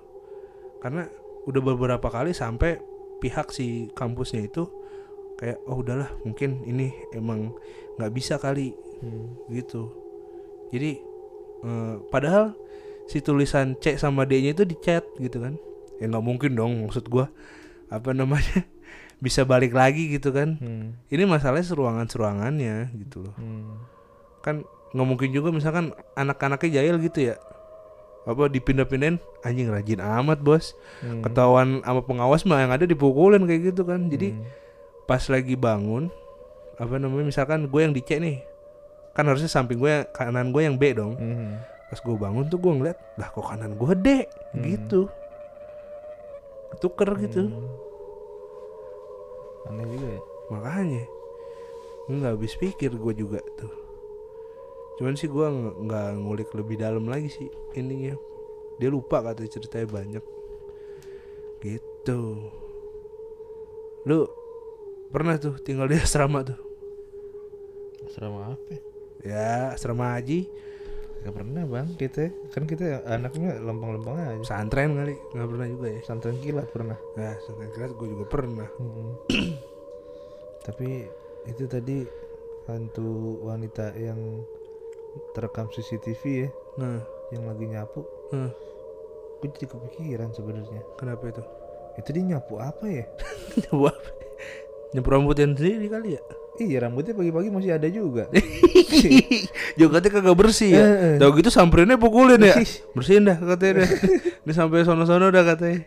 [0.85, 1.09] Karena
[1.49, 2.77] udah beberapa kali sampai
[3.23, 4.67] pihak si kampusnya itu
[5.39, 7.55] kayak oh udahlah mungkin ini emang
[7.99, 9.35] nggak bisa kali Hmm.
[9.51, 9.91] gitu
[10.71, 10.97] jadi
[11.61, 12.55] eh, padahal
[13.05, 15.59] si tulisan C sama D nya itu di chat gitu kan
[15.99, 17.27] ya nggak mungkin dong maksud gua
[17.88, 18.62] apa namanya
[19.19, 20.95] bisa balik lagi gitu kan Hmm.
[21.09, 23.83] ini masalahnya seruangan-seruangannya gitu loh Hmm.
[24.41, 24.62] kan
[24.93, 27.37] nggak mungkin juga misalkan anak-anaknya jahil gitu ya
[28.23, 31.23] apa dipindah-pindahin anjing rajin amat bos Hmm.
[31.23, 34.47] ketahuan sama pengawas mah yang ada dipukulin kayak gitu kan jadi Hmm.
[35.05, 36.07] pas lagi bangun
[36.77, 38.38] apa namanya misalkan gue yang di C nih
[39.12, 41.61] kan harusnya samping gue kanan gue yang B dong Hmm.
[41.87, 44.09] pas gue bangun tuh gue ngeliat lah kok kanan gue D
[44.53, 44.62] Hmm.
[44.64, 45.01] gitu
[46.79, 47.68] tuker gitu Hmm.
[49.64, 50.22] Aneh juga ya.
[50.48, 51.05] makanya
[52.05, 53.70] nggak habis pikir gue juga tuh
[54.92, 58.12] cuman sih gue nggak nggak ngulik lebih dalam lagi sih ininya
[58.77, 60.25] dia lupa kata ceritanya banyak
[61.61, 62.51] gitu
[64.03, 64.18] lu
[65.09, 66.59] pernah tuh tinggal di asrama tuh
[68.03, 68.77] Asrama apa?
[69.23, 69.31] Ya?
[69.31, 70.47] ya asrama haji
[71.23, 74.43] Gak pernah bang kita kan kita anaknya lempeng-lempeng aja.
[74.43, 76.99] pesantren kali nggak pernah juga ya Pesantren kilat pernah.
[77.15, 79.13] nah pesantren kelas gue juga pernah Hmm.
[80.63, 81.07] Tapi
[81.45, 82.07] itu tadi
[82.65, 84.43] hantu wanita yang
[85.31, 86.99] terekam CCTV ya, nah
[87.31, 88.03] yang lagi nyapu.
[88.31, 88.51] nah,
[89.39, 90.83] Gue jadi kepikiran sebenarnya.
[90.95, 91.43] kenapa itu
[91.99, 93.07] Itu dia nyapu apa ya?
[93.67, 93.91] coba
[94.91, 96.23] nyemprot rambutin sendiri kali ya
[96.62, 98.31] Iya rambutnya pagi-pagi masih ada juga.
[99.79, 100.85] katanya kagak bersih ya.
[101.18, 102.70] Tahu gitu samperinnya pukulin ya Ih.
[102.94, 103.90] bersihin dah katanya dah.
[104.46, 105.87] Ini sampai sono-sono dah katanya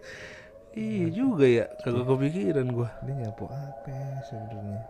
[0.75, 4.83] iya juga ya kagak kepikiran gua Dia nyapu apa ya sebenarnya?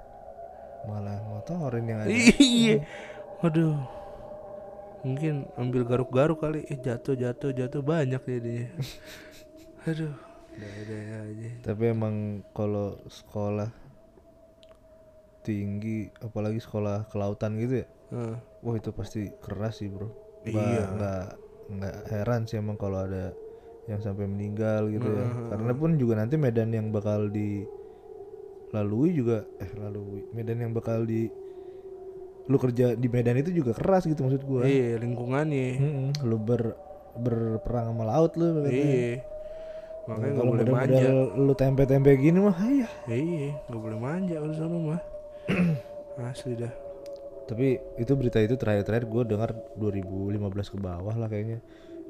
[0.89, 2.09] Malah ngotorin yang ada.
[2.41, 2.81] iya
[3.41, 3.77] waduh
[5.05, 8.65] mungkin ambil garuk-garuk kali eh jatuh jatuh jatuh banyak jadinya
[9.89, 10.13] aduh
[10.57, 10.97] ada
[11.29, 13.69] aja Tapi emang kalau sekolah
[15.45, 18.35] tinggi, apalagi sekolah kelautan gitu ya, Heeh.
[18.65, 20.09] wah itu pasti keras sih bro.
[20.41, 20.89] Iya.
[20.97, 21.25] Nggak
[21.65, 23.37] nggak heran sih emang kalau ada
[23.85, 25.29] yang sampai meninggal gitu ya.
[25.29, 25.53] Heeh.
[25.53, 31.29] Karena pun juga nanti medan yang bakal dilalui juga, eh lalui medan yang bakal di
[32.45, 34.69] lu kerja di medan itu juga keras gitu maksud gua.
[34.69, 36.77] iya lingkungannya Mm-mm, lu ber
[37.17, 39.17] berperang sama laut lu iya
[40.05, 42.85] makanya nggak boleh manja lu tempe-tempe gini mah iya.
[43.09, 45.01] iya nggak boleh manja udah sono mah
[46.31, 46.73] asli dah
[47.45, 51.61] Tapi itu berita itu terakhir-terakhir gue dengar 2015 ke bawah lah kayaknya.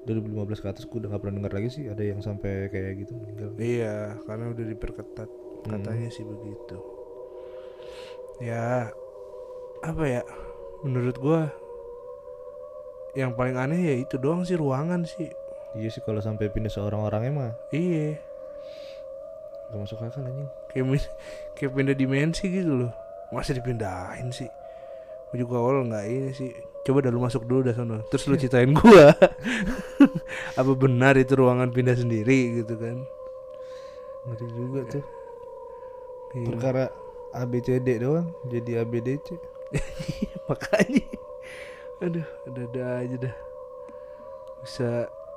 [0.08, 3.20] 2015 ke atas gue udah gak pernah dengar lagi sih ada yang sampai kayak gitu
[3.20, 3.52] meninggal.
[3.60, 5.30] Iya, karena udah diperketat
[5.68, 6.78] katanya sih begitu.
[8.40, 8.94] Ya,
[9.84, 10.22] apa ya?
[10.86, 11.52] Menurut gua
[13.16, 15.32] yang paling aneh ya itu doang sih ruangan sih.
[15.76, 18.16] Iya sih kalau sampai pindah seorang orangnya mah Iya,
[19.72, 20.48] gak masuk akal anjing.
[21.60, 23.05] kayak pindah dimensi gitu loh.
[23.36, 24.48] Masa dipindahin sih?
[25.30, 26.56] Gue juga awal nggak ini sih.
[26.88, 28.00] Coba dah lu masuk dulu dah sono.
[28.08, 29.12] Terus lu ceritain gua.
[30.60, 33.04] apa benar itu ruangan pindah sendiri gitu kan?
[34.32, 35.06] Ngeri juga tuh.
[36.36, 36.46] Iya.
[36.48, 36.84] Perkara
[37.36, 39.36] ABCD doang jadi ABDC.
[40.50, 41.04] makanya
[42.04, 43.36] aduh ada-ada aja dah
[44.62, 44.90] bisa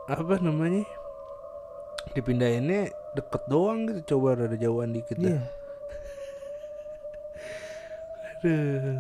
[0.09, 0.85] apa namanya
[2.13, 5.43] dipindahinnya deket doang gitu coba ada jauhan dikit dah Iya.
[8.39, 8.99] Aduh.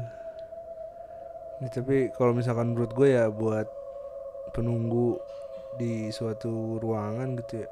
[1.58, 3.66] Ini tapi kalau misalkan menurut gue ya buat
[4.54, 5.18] penunggu
[5.78, 7.68] di suatu ruangan gitu ya.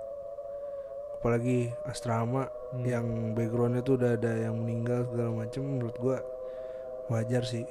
[1.18, 2.82] Apalagi asrama Hmm.
[2.82, 3.06] yang
[3.38, 6.18] backgroundnya tuh udah ada yang meninggal segala macem menurut gue
[7.14, 7.62] wajar sih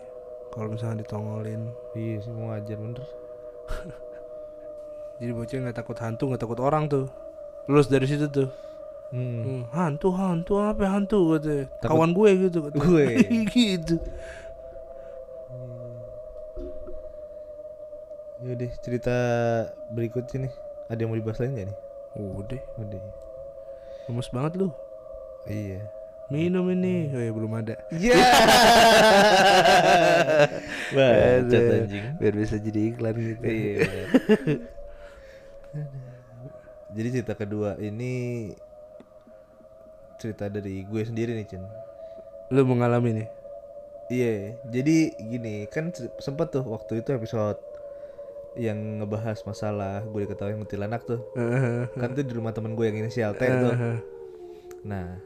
[0.56, 1.68] kalau misalnya ditongolin.
[1.94, 3.04] Iya sih mau ajar bener.
[5.20, 7.06] jadi bocah nggak takut hantu nggak takut orang tuh.
[7.68, 8.50] Lulus dari situ tuh
[9.14, 9.42] Hmm.
[9.42, 12.84] Hmm, hantu hantu apa hantu Takut- kawan gue gitu katanya.
[12.84, 13.06] Gue.
[13.54, 13.96] gitu
[18.38, 19.16] Yaudah cerita
[19.90, 20.54] berikutnya nih.
[20.86, 21.78] Ada yang mau dibahas lagi gak nih?
[22.16, 23.02] udah Udah.
[24.08, 24.72] lemes banget lu
[25.44, 25.84] Iya.
[26.26, 28.16] minum ini oh ya belum ada Iya.
[30.96, 31.76] Bacot Aduh.
[31.82, 32.06] anjing.
[32.16, 33.84] biar bisa jadi iklan gitu Iya.
[36.96, 38.48] Jadi cerita kedua ini
[40.18, 41.64] cerita dari gue sendiri nih Cen.
[42.50, 43.28] lu mengalami nih
[44.06, 47.58] Iya, jadi gini kan se- sempet tuh waktu itu episode
[48.54, 51.26] yang ngebahas masalah gue diketahui kuntilanak tuh.
[52.00, 53.74] kan tuh di rumah temen gue yang inisial T tuh.
[54.86, 55.18] Nah,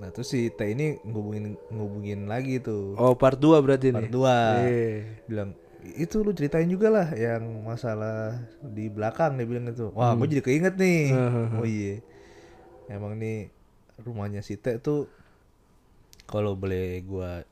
[0.00, 2.96] nah terus si T ini ngubungin ngubungin lagi tuh.
[2.96, 4.36] oh part 2 berarti Part nih dua.
[4.64, 4.88] Iya.
[5.28, 5.50] Bilang
[5.84, 10.42] itu lu ceritain juga lah yang masalah di belakang dia bilang itu wah gue jadi
[10.42, 11.12] keinget nih
[11.60, 12.00] oh iya
[12.88, 13.52] emang nih
[14.00, 15.06] rumahnya si Teh tuh
[16.24, 17.42] kalau boleh gua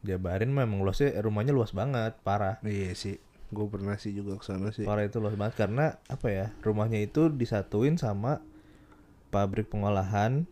[0.00, 3.16] jabarin memang luasnya rumahnya luas banget parah Iya sih.
[3.50, 4.86] Gue pernah sih juga ke sana sih.
[4.86, 8.38] parah itu luas banget karena apa ya rumahnya itu disatuin sama
[9.28, 10.46] pabrik pengolahan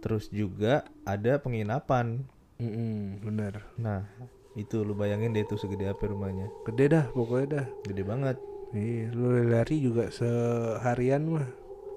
[0.00, 2.26] terus juga ada penginapan
[2.58, 3.62] Mm-mm, bener.
[3.76, 4.04] nah
[4.52, 7.66] itu lu bayangin deh itu segede apa rumahnya Gede dah pokoknya dah.
[7.84, 8.36] gede banget
[8.70, 11.46] Iya, lu lari juga seharian mah.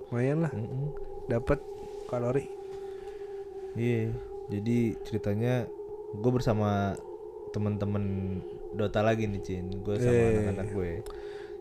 [0.10, 0.90] Lumayan lah Mm-mm.
[1.26, 1.62] dapat
[2.14, 2.46] kalori.
[3.74, 4.14] iya
[4.48, 5.66] jadi ceritanya
[6.14, 6.94] gue bersama
[7.50, 8.38] temen-temen
[8.72, 10.30] Dota lagi nih Cin gue sama Eh.
[10.40, 10.92] anak-anak gue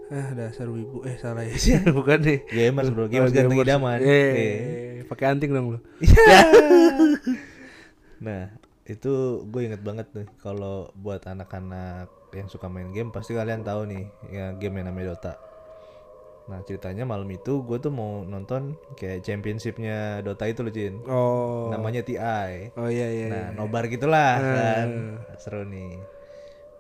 [0.09, 1.01] Ah, dasar wibu.
[1.03, 1.57] Eh, salah ya.
[1.89, 2.45] Bukan nih.
[2.47, 3.65] gamers bro Oh, gamers ganteng gamers.
[3.67, 5.05] idaman Eh, Iya.
[5.09, 5.79] pakai anting dong lu.
[8.21, 8.53] Nah,
[8.85, 9.13] itu
[9.43, 14.05] gue inget banget nih kalau buat anak-anak yang suka main game pasti kalian tahu nih
[14.29, 15.33] ya game yang namanya Dota.
[16.43, 20.95] Nah, ceritanya malam itu gue tuh mau nonton kayak championshipnya Dota itu loh, Cin.
[21.07, 21.71] Oh.
[21.71, 22.75] Namanya TI.
[22.75, 23.27] Oh iya iya.
[23.31, 23.55] Nah, iya.
[23.55, 24.55] nobar gitulah Eh.
[24.59, 24.89] kan.
[25.39, 26.03] Seru nih.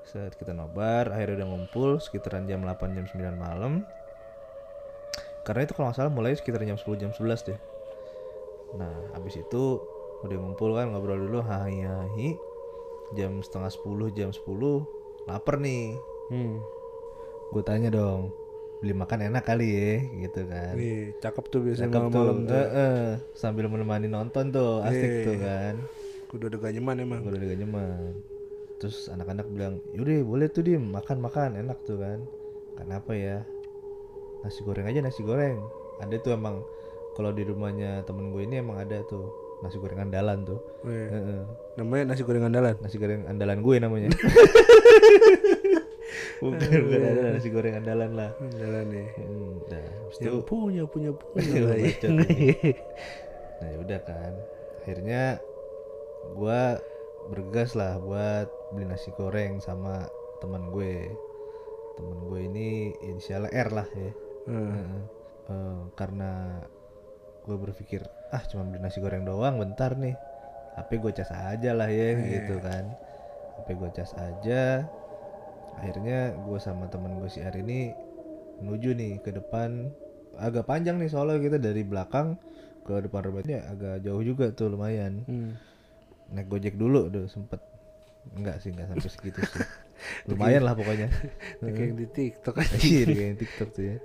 [0.02, 3.86] Saat kita nobar, akhirnya udah ngumpul sekitaran jam 8 jam 9 malam.
[5.42, 7.58] Karena itu kalau nggak salah mulai sekitar jam 10 jam 11 deh.
[8.76, 9.78] Nah, habis itu
[10.22, 12.28] udah ngumpul kan ngobrol dulu hahi hahi.
[13.14, 14.42] Jam setengah 10 jam 10
[15.30, 15.94] lapar nih.
[16.30, 16.58] Hmm.
[17.52, 18.32] Gue tanya dong,
[18.82, 20.74] beli makan enak kali ya gitu kan.
[20.74, 22.58] Nih, cakep tuh biasanya Cakep tuh, malam-malam tuh.
[22.58, 25.22] eh, eh, sambil menemani nonton tuh, asik Iya.
[25.22, 25.74] tuh kan.
[26.26, 27.22] Kudu ada ganyeman emang.
[27.22, 28.10] Gue udah nyaman.
[28.76, 32.26] Terus anak-anak bilang, yaudah boleh tuh dim makan makan enak tuh kan.
[32.74, 33.46] Kenapa ya?
[34.42, 35.62] Nasi goreng aja nasi goreng.
[36.02, 36.66] Ada tuh emang
[37.12, 39.30] kalau di rumahnya temen gue ini emang ada tuh
[39.62, 40.58] nasi goreng andalan tuh.
[40.82, 41.06] Iya.
[41.06, 41.40] Heeh.
[41.78, 42.74] Namanya nasi goreng andalan.
[42.82, 44.10] Nasi goreng andalan gue namanya.
[46.42, 48.30] bukan bukan ada nasi goreng andalan lah.
[48.38, 49.08] Andalan nih.
[49.16, 51.60] Hmm, habis itu punya punya punya.
[51.68, 51.94] Lah ya.
[53.62, 54.32] nah udah kan
[54.82, 55.38] akhirnya
[56.34, 56.82] gua
[57.30, 60.10] bergas lah buat beli nasi goreng sama
[60.42, 61.06] teman gue
[61.94, 64.74] teman gue ini inisialnya R lah ya Hmm.
[64.74, 65.02] Heeh.
[65.54, 66.58] Eh, karena
[67.46, 68.02] gue berpikir
[68.34, 70.18] ah cuma beli nasi goreng doang bentar nih
[70.74, 72.90] HP gue cas aja lah ya gitu kan
[73.62, 74.82] HP gue cas aja
[75.82, 77.90] akhirnya gue sama temen gue si R ini
[78.62, 79.90] menuju nih ke depan
[80.38, 82.38] agak panjang nih soalnya kita dari belakang
[82.82, 85.22] ke depan rumahnya agak jauh juga tuh lumayan.
[85.26, 85.52] Hmm.
[86.32, 87.60] naik gojek dulu udah sempet.
[88.32, 89.66] Enggak sih enggak sampai segitu sih.
[90.32, 91.12] Lumayan lah pokoknya.
[91.60, 92.74] Kayak yang di TikTok aja.
[92.80, 93.96] iya di kayak TikTok tuh ya.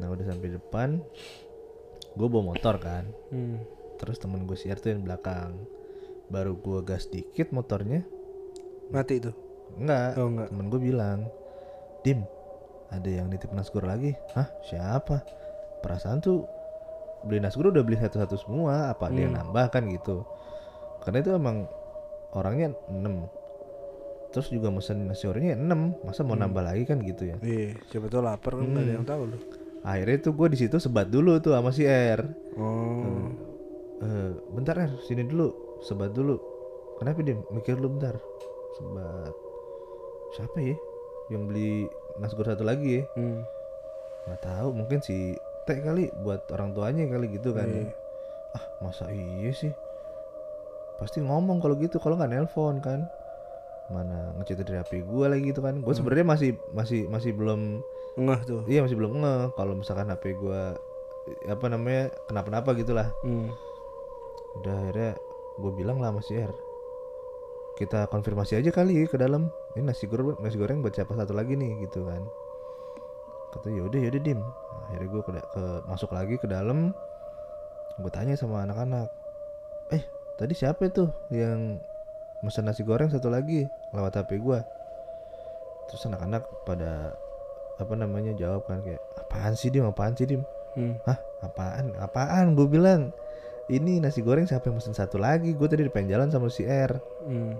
[0.00, 0.88] Nah udah sampai depan
[2.16, 3.04] gue bawa motor kan.
[3.30, 3.60] Hmm.
[3.96, 5.56] terus temen gue siar tuh yang belakang.
[6.32, 8.02] Baru gue gas dikit motornya.
[8.88, 9.45] Mati tuh.
[9.76, 10.10] Enggak.
[10.16, 10.48] Oh enggak.
[10.50, 11.18] temen gue bilang
[12.00, 12.20] dim
[12.88, 14.14] ada yang nitip nasgor lagi.
[14.32, 14.46] Hah?
[14.62, 15.22] Siapa?
[15.80, 16.46] Perasaan tuh
[17.22, 19.36] beli nasgor udah beli satu-satu semua apa dia Hmm.
[19.36, 19.66] nambah?
[19.68, 20.22] Kan gitu.
[21.00, 21.66] Karena itu emang
[22.30, 23.26] orangnya 6
[24.26, 26.44] terus juga mesen nasi gorengnya 6 masa mau Hmm.
[26.44, 27.36] nambah lagi kan gitu ya?
[27.40, 28.98] Iya, siapa tahu lapar kan nggak ada Hmm.
[29.00, 29.38] yang tahu lu.
[29.82, 32.20] akhirnya tuh gue di situ sebat dulu tuh sama si R
[32.58, 33.30] Oh.
[33.96, 35.78] Eh, bentar R sini dulu.
[35.80, 36.36] Sebat dulu.
[36.98, 38.18] Kenapa dia mikir dulu bentar.
[38.74, 39.32] Sebat
[40.30, 40.74] siapa ya
[41.28, 41.86] yang beli
[42.16, 43.42] nasgor satu lagi ya Hmm.
[44.24, 47.82] nggak tahu mungkin si Teh kali buat orang tuanya kali gitu kan ya.
[47.82, 47.90] Iya.
[48.54, 49.74] ah masa iya sih
[50.96, 53.04] pasti ngomong kalau gitu kalau nggak nelpon kan
[53.86, 57.82] mana ngechat dari HP gue lagi gitu kan gue sebenarnya masih masih masih belum
[58.16, 58.62] Ngeh tuh.
[58.64, 60.60] iya masih belum nge kalau misalkan HP gue
[61.44, 63.50] apa namanya kenapa-napa gitulah Hmm.
[64.56, 65.10] udah akhirnya
[65.56, 66.50] gue bilang lah mas R
[67.74, 71.36] kita konfirmasi aja kali ya ke dalam ini nasi goreng nasi goreng buat siapa satu
[71.36, 72.24] lagi nih gitu kan
[73.52, 74.40] kata yaudah yaudah dim
[74.88, 76.96] akhirnya gue ke, ke masuk lagi ke dalam
[77.96, 79.08] gue tanya sama anak-anak
[79.92, 80.02] eh
[80.40, 81.80] tadi siapa itu yang
[82.44, 84.58] mesen nasi goreng satu lagi lewat HP gue
[85.92, 87.14] terus anak-anak pada
[87.76, 90.42] apa namanya jawab kan kayak apaan sih dim apaan sih dim
[90.76, 91.00] Hmm.
[91.08, 91.18] Hah?
[91.40, 91.96] Apaan?
[91.96, 92.52] Apaan?
[92.52, 93.10] Gue bilang
[93.72, 95.56] ini nasi goreng siapa yang mesen satu lagi?
[95.56, 97.00] Gue tadi di pengen jalan sama si R.
[97.24, 97.56] Hmm.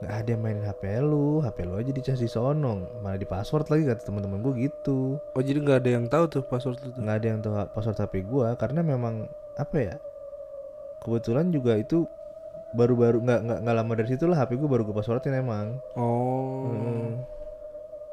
[0.00, 2.88] Gak ada yang mainin HP lu, HP lu aja dicas di sono.
[3.04, 5.20] Mana di password lagi kata teman-teman gue gitu.
[5.20, 6.96] Oh jadi nggak ada yang tahu tuh password tuh.
[6.96, 9.28] Nggak ada yang tahu password HP gue karena memang
[9.60, 9.94] apa ya?
[11.04, 12.08] Kebetulan juga itu
[12.72, 15.76] baru-baru nggak nggak nggak lama dari situ lah HP gue baru gue passwordin emang.
[16.00, 16.72] Oh.
[16.72, 17.10] Hmm.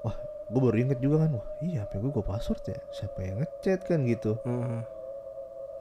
[0.04, 0.16] Wah,
[0.52, 1.40] gue baru inget juga kan.
[1.40, 2.80] Wah, iya HP gue gue password ya.
[2.92, 4.36] Siapa yang ngechat kan gitu.
[4.44, 4.84] Heeh.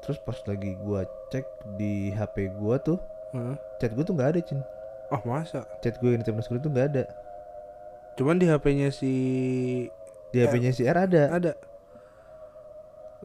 [0.07, 1.01] Terus pas lagi gue
[1.35, 2.99] cek di HP gue tuh
[3.35, 3.59] Heeh.
[3.83, 4.62] chat gue tuh nggak ada cin
[5.14, 5.62] Oh masa?
[5.83, 7.05] chat gue yang di Timnas itu nggak ada
[8.16, 9.12] Cuman di HP-nya si
[10.33, 11.23] Di HP-nya si R ada.
[11.37, 11.53] ada.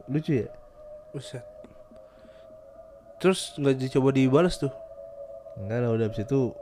[0.06, 0.48] Lucu ya?
[1.10, 1.42] Buset.
[3.18, 4.70] Terus nggak dicoba dibalas tuh.
[5.56, 6.52] Enggak lah udah abis itu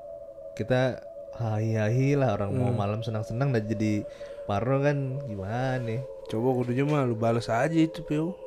[0.55, 1.03] kita
[1.39, 4.07] hahi-hahi lah orang mau malam senang-senang dan jadi
[4.47, 6.01] parno kan gimana nih?
[6.31, 8.39] Coba kudunya mah lu balas aja itu, Pio.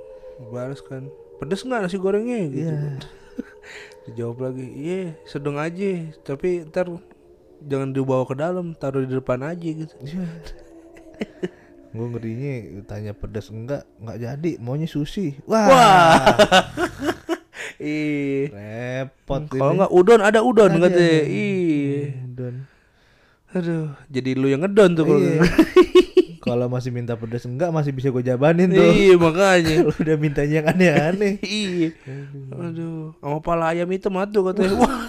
[0.52, 1.08] Balas kan.
[1.40, 2.72] Pedes nggak nasi gorengnya gitu.
[2.72, 3.04] Iya.
[4.10, 6.91] Dijawab lagi, iya sedang aja, tapi ntar
[7.63, 9.95] jangan dibawa ke dalam, taruh di depan aja gitu.
[10.04, 10.28] Iya.
[11.93, 12.54] Gue ngerinya
[12.89, 15.38] tanya pedas enggak, enggak jadi, maunya sushi.
[15.45, 16.15] Wah, Wah.
[17.84, 18.47] Ih.
[18.52, 19.78] repot Kalau ini.
[19.80, 20.88] nggak udon ada udon Ada.
[20.88, 21.21] katanya.
[21.28, 22.04] Ih.
[22.32, 22.54] Dan
[23.54, 25.21] Aduh, jadi lu yang ngedon tuh kalau.
[26.43, 28.84] kalau masih minta pedas enggak masih bisa gue jabanin tuh.
[28.84, 29.75] Iya, makanya.
[29.88, 31.34] Kalau udah mintanya yang aneh-aneh.
[31.47, 31.89] Iya.
[32.51, 34.75] Aduh, sama pala ayam hitam atuh katanya.
[34.84, 34.99] Wah.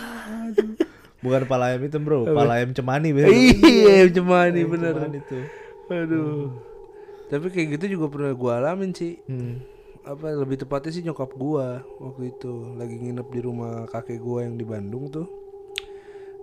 [1.18, 3.34] Bukan pala ayam hitam bro, pala ayam cemani biasa.
[3.34, 4.92] Iya, cemani Ayam bener.
[4.94, 5.44] cemani tuh.
[5.90, 6.54] Aduh.
[7.32, 9.18] Tapi kayak gitu juga pernah gua alamin sih.
[9.26, 9.58] Hmm.
[10.04, 14.54] Apa lebih tepatnya sih nyokap gua waktu itu lagi nginep di rumah kakek gua yang
[14.54, 15.26] di Bandung tuh.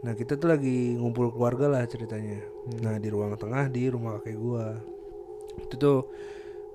[0.02, 2.42] Nah, kita tuh lagi ngumpul keluarga lah ceritanya.
[2.82, 4.82] Nah, di ruang tengah di rumah kakek gua.
[5.62, 6.00] Itu tuh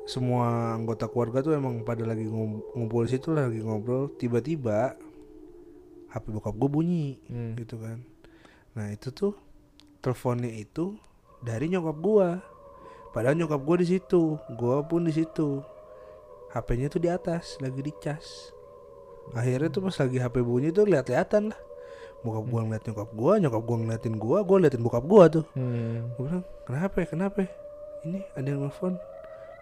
[0.07, 4.95] semua anggota keluarga tuh emang pada lagi ngum- ngumpul di situ lagi ngobrol, tiba-tiba
[6.15, 7.59] HP bokap gua bunyi Hmm.
[7.59, 7.99] gitu kan.
[8.79, 9.35] Nah, itu tuh
[9.99, 10.95] teleponnya itu
[11.43, 12.39] dari nyokap gua.
[13.11, 15.67] Padahal nyokap gua di situ, gua pun di situ.
[16.55, 18.55] HP-nya tuh di atas, lagi dicas.
[19.35, 21.61] Akhirnya tuh pas lagi HP bunyi tuh lihat-lihatan lah.
[22.27, 25.47] Bokap gua ngeliat nyokap gua, nyokap gua ngeliatin gua, gua liatin bokap gua tuh.
[25.55, 26.11] Hmm.
[26.19, 27.07] Gua bilang, "Kenapa ya?
[27.07, 27.51] Kenapa ya?
[28.03, 28.95] Ini ada yang nelfon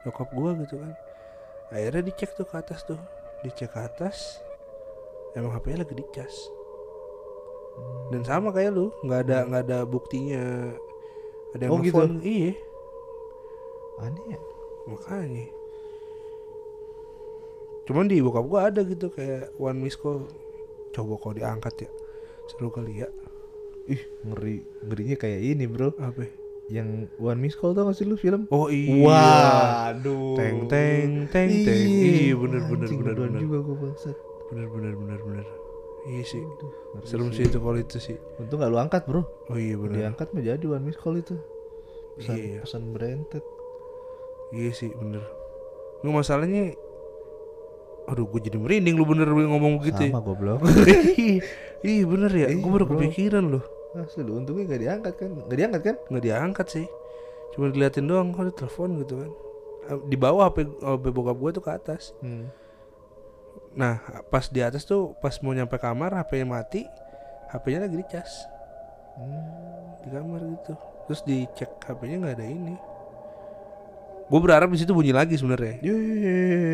[0.03, 0.97] nyokap gua gitu kan."
[1.69, 2.97] Akhirnya dicek tuh ke atas tuh.
[3.45, 4.41] Dicek ke atas.
[5.37, 6.33] Emang HP-nya lagi dicas.
[8.09, 10.73] Dan sama kayak lu, nggak ada nggak ada buktinya
[11.53, 12.01] ada yang Oh, gitu?
[12.01, 12.23] nelfon.
[12.25, 12.53] Iya,
[14.01, 14.39] Aneh ya.
[14.87, 15.47] makanya.
[17.85, 20.25] Cuman di bokap gua ada gitu kayak one miss call.
[20.95, 21.91] Coba kalau diangkat ya.
[22.47, 23.09] Seru kali ya.
[23.85, 25.93] Ih, ngeri ngerinya kayak ini, Bro.
[25.97, 26.25] Apa?
[26.73, 28.49] Yang One Miss Call tau gak sih lu film?
[28.49, 29.05] Oh iya.
[29.93, 30.33] Waduh.
[30.35, 31.85] Teng teng teng teng.
[31.85, 33.41] Iya bener bener Anjing, bener bener.
[33.41, 34.17] juga gue bangsat.
[34.49, 35.47] Bener bener bener bener.
[36.09, 36.41] Iya sih.
[36.41, 38.17] Ngeri Serem sih itu kalau itu sih.
[38.41, 39.29] Untung gak lu angkat, Bro.
[39.53, 39.97] Oh iya bener.
[40.01, 41.37] Diangkat mah jadi One Miss Call itu.
[42.17, 42.59] Pesan, Iya.
[42.65, 43.45] pesan berentet.
[44.51, 45.21] Iya sih bener.
[46.01, 46.73] Nggak masalahnya.
[48.05, 50.01] Aduh gue jadi merinding lu bener ngomong begitu.
[50.03, 50.11] ya.
[50.11, 50.61] Sama goblok.
[51.85, 52.49] Iya bener ya.
[52.51, 52.97] Gue baru bro.
[52.97, 53.65] kepikiran loh.
[53.95, 55.31] Asli lu untungnya gak diangkat kan?
[55.45, 55.97] Gak diangkat kan?
[56.09, 56.87] nggak diangkat sih
[57.53, 59.31] cuma diliatin doang kalau telepon gitu kan
[59.85, 62.51] Eh, di bawah HP, HP bokap gue tuh ke atas Hmm.
[63.73, 66.83] nah pas di atas tuh pas mau nyampe kamar HP-nya mati
[67.49, 68.51] HP-nya lagi dicas
[69.15, 69.95] Hmm.
[70.03, 70.75] di kamar gitu
[71.07, 72.75] terus dicek HP-nya nggak ada ini
[74.35, 75.79] gue berharap di situ bunyi lagi sebenarnya.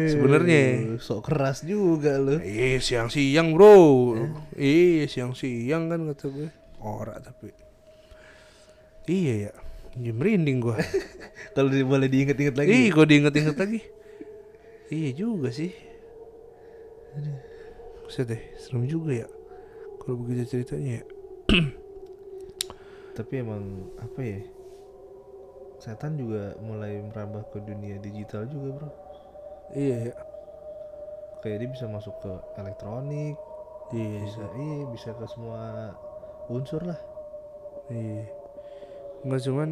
[0.09, 0.63] Sebenarnya.
[0.97, 2.41] sok keras juga lu.
[2.41, 4.17] iya siang-siang bro
[4.55, 7.53] iya siang-siang kan kata gue ora tapi
[9.07, 9.53] iya ya
[9.93, 10.79] Ya, merinding gue
[11.53, 12.71] Kalau di- boleh diinget-inget lagi.
[12.71, 13.83] Ih, kok diinget-inget lagi.
[14.89, 15.75] iya juga sih.
[18.01, 19.29] Buset deh, serem juga ya.
[19.99, 21.05] Kalau begitu ceritanya ya.
[23.13, 24.39] Tapi emang apa ya?
[25.81, 28.91] Setan juga mulai merambah ke dunia digital juga, Bro.
[29.73, 30.15] Iya ya.
[31.41, 33.37] Kayak dia bisa masuk ke elektronik,
[33.91, 35.97] Iya, bisa iya bisa ke semua
[36.53, 37.01] unsur lah.
[37.91, 38.29] iya.
[39.25, 39.71] Enggak cuman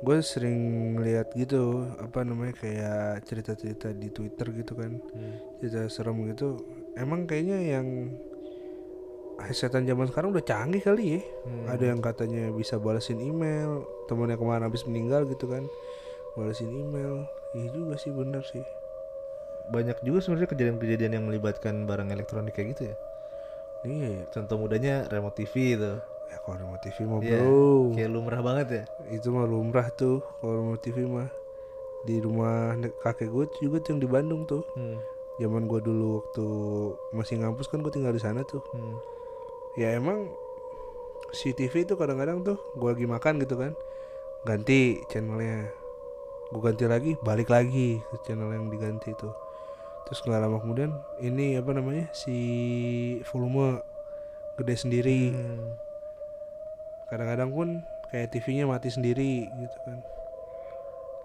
[0.00, 0.60] gue sering
[1.04, 4.96] lihat gitu apa namanya kayak cerita-cerita di Twitter gitu kan
[5.60, 6.56] cerita serem gitu
[6.96, 7.86] emang kayaknya yang
[9.50, 11.66] setan zaman sekarang udah canggih kali ya Hmm.
[11.66, 15.64] ada yang katanya bisa balesin email temennya kemarin habis meninggal gitu kan
[16.32, 18.62] balesin email iya juga sih bener sih
[19.66, 22.96] Banyak juga sebenarnya kejadian-kejadian yang melibatkan barang elektronik kayak gitu ya.
[23.84, 25.92] iya ya, Contoh mudanya remote TV itu.
[26.26, 28.82] ya kalau remote TV mah Iya, bro Kayak lumrah banget ya.
[29.08, 31.30] itu mah lumrah tuh kalau remote TV mah
[32.02, 34.98] di rumah kakek gue juga tuh yang di Bandung tuh Hmm.
[35.38, 36.46] zaman gue dulu waktu
[37.12, 38.98] masih ngampus kan gue tinggal di sana tuh Hmm.
[39.74, 40.26] Ya emang
[41.30, 43.72] si TV itu kadang-kadang tuh gue lagi makan gitu kan
[44.42, 45.70] ganti channelnya
[46.50, 49.30] gue ganti lagi balik lagi ke channel yang diganti itu
[50.04, 50.90] terus nggak lama kemudian
[51.22, 52.34] ini apa namanya si
[53.30, 53.78] volume
[54.58, 55.70] gede sendiri Hmm.
[57.06, 57.68] kadang-kadang pun
[58.10, 59.98] kayak TV-nya mati sendiri gitu kan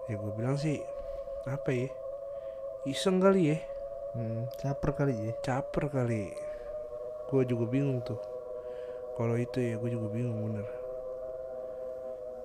[0.06, 0.78] ya gue bilang sih
[1.44, 1.88] apa ya
[2.84, 3.58] iseng kali ya
[4.16, 4.48] Hmm.
[4.56, 5.32] Caper kali ya.
[5.44, 6.32] caper kali
[7.26, 8.16] gue juga bingung tuh
[9.16, 10.66] kalau itu ya gue juga bingung bener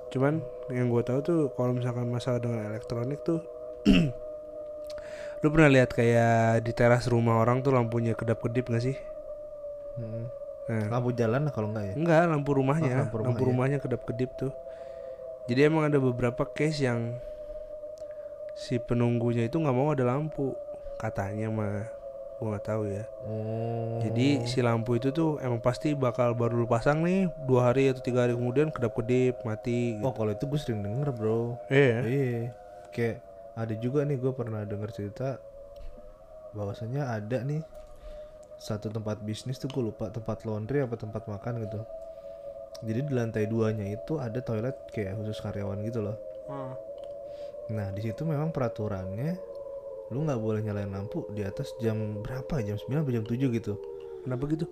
[0.09, 3.39] cuman yang gue tahu tuh kalau misalkan masalah dengan elektronik tuh
[5.41, 8.97] lu pernah lihat kayak di teras rumah orang tuh lampunya kedap kedip gak sih
[9.91, 10.31] Hmm.
[10.71, 11.93] nah, Lampu jalan lah kalau enggak ya.
[11.99, 13.47] enggak lampu rumahnya Oh, lampu lampu, rumah, iya.
[13.51, 14.55] rumahnya kedap kedip tuh
[15.43, 17.19] jadi emang ada beberapa case yang
[18.55, 20.55] si penunggunya itu nggak mau ada lampu
[20.95, 21.91] katanya mah
[22.41, 24.01] gue nggak tahu ya Oh.
[24.01, 28.01] Jadi si lampu itu tuh emang pasti bakal baru lu pasang nih dua hari atau
[28.01, 30.01] tiga hari kemudian kedap kedip mati.
[30.01, 30.01] Gitu.
[30.01, 31.61] Oh kalau itu gue sering denger bro.
[31.69, 32.01] Iya.
[32.01, 32.41] Iya.
[32.89, 33.21] Kayak
[33.53, 35.37] ada juga nih gue pernah denger cerita
[36.57, 37.61] bahwasanya ada nih
[38.57, 41.79] satu tempat bisnis tuh gue lupa tempat laundry apa tempat makan gitu.
[42.81, 46.17] Jadi di lantai duanya itu ada toilet kayak khusus karyawan gitu loh.
[46.49, 46.73] Oh.
[47.69, 49.50] Nah di situ memang peraturannya
[50.11, 52.59] lu nggak boleh nyalain lampu di atas jam berapa?
[52.61, 53.73] Jam 9 atau jam 7 gitu.
[54.27, 54.67] Kenapa gitu?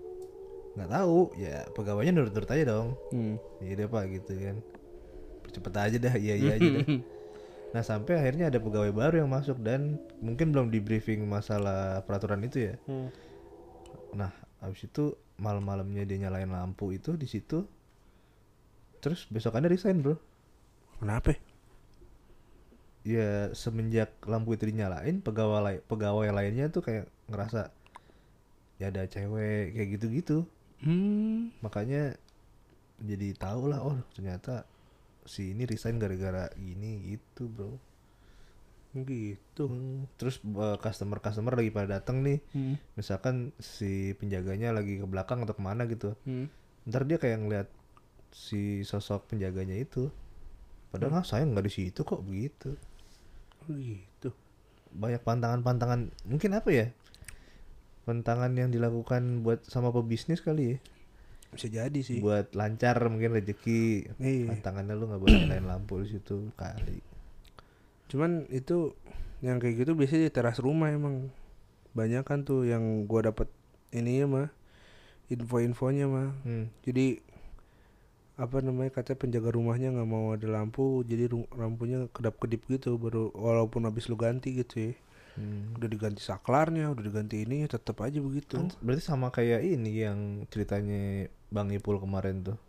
[0.77, 1.19] nggak tahu.
[1.35, 2.87] Ya pegawainya nurut-nurut aja dong.
[3.11, 3.35] Hmm.
[3.59, 4.57] Iya deh pak gitu kan.
[5.49, 6.15] Cepet aja dah.
[6.15, 6.87] Iya iya aja dah.
[7.69, 12.41] Nah sampai akhirnya ada pegawai baru yang masuk dan mungkin belum di briefing masalah peraturan
[12.41, 12.75] itu ya.
[12.89, 13.13] Hmm.
[14.17, 14.33] Nah
[14.65, 17.69] abis itu malam-malamnya dia nyalain lampu itu di situ.
[19.05, 20.17] Terus besokannya resign bro.
[20.97, 21.37] Kenapa?
[23.09, 27.73] Ya semenjak lampu itu dinyalain pegawai lai- pegawai lainnya tuh kayak ngerasa
[28.77, 30.37] ya ada cewek kayak gitu-gitu
[30.79, 31.49] Hmm.
[31.59, 32.13] makanya
[33.01, 34.63] jadi tahu lah oh ternyata
[35.25, 37.73] si ini resign gara-gara gini gitu bro
[38.89, 39.69] Gitu.
[39.69, 40.41] Hmm, terus
[40.81, 42.75] customer customer lagi pada datang nih Hmm.
[42.93, 46.49] misalkan si penjaganya lagi ke belakang atau ke mana gitu Hmm.
[46.85, 47.67] ntar dia kayak ngeliat
[48.29, 50.09] si sosok penjaganya itu
[50.89, 52.73] padahal ah, saya nggak di situ kok begitu
[53.67, 54.29] Gitu.
[54.89, 56.87] banyak pantangan-pantangan mungkin apa ya
[58.03, 60.77] pantangan yang dilakukan buat sama pebisnis kali ya
[61.49, 62.21] Bisa jadi sih.
[62.21, 64.53] buat lancar mungkin rezeki Iya.
[64.53, 67.01] pantangannya lu nggak boleh nyalain lampu di situ kali
[68.09, 68.97] Cuman itu
[69.45, 71.29] yang kayak gitu biasanya di teras rumah emang
[71.93, 73.45] banyak kan tuh yang gua dapat
[73.93, 74.49] ini ya mah
[75.29, 76.33] info-infonya mah.
[76.41, 76.65] hmm.
[76.81, 77.21] Jadi
[78.39, 83.35] apa namanya katanya penjaga rumahnya nggak mau ada lampu jadi lampunya kedap kedip gitu baru
[83.35, 84.93] walaupun habis lu ganti gitu ya
[85.39, 85.71] Hmm.
[85.79, 90.19] udah diganti saklarnya udah diganti ini tetap aja begitu Kan berarti sama kayak ini yang
[90.51, 92.59] ceritanya Bang Ipul kemarin tuh.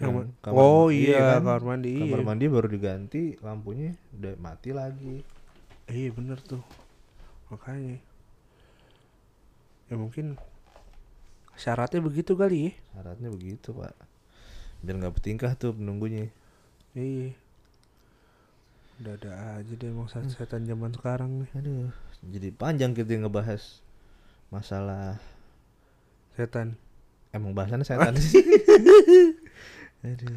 [0.00, 1.44] Yang ma- oh ma- iya, kan?
[1.44, 2.24] kamar mandi Kamar iya.
[2.24, 5.20] mandi baru diganti, lampunya udah mati lagi.
[5.92, 6.62] iya bener tuh
[7.52, 8.00] makanya
[9.92, 10.40] ya mungkin
[11.52, 13.92] syaratnya begitu kali ya Syaratnya begitu, Pak.
[14.80, 16.28] Biar nggak bertingkah tuh penunggunya.
[16.96, 17.30] iya
[19.00, 21.88] udah ada aja deh emang set- setan zaman sekarang nih Aduh,
[22.28, 23.80] jadi panjang kita ngebahas
[24.52, 25.16] masalah
[26.36, 26.76] setan
[27.32, 28.36] emang bahasannya setan sih.
[30.04, 30.36] Aduh.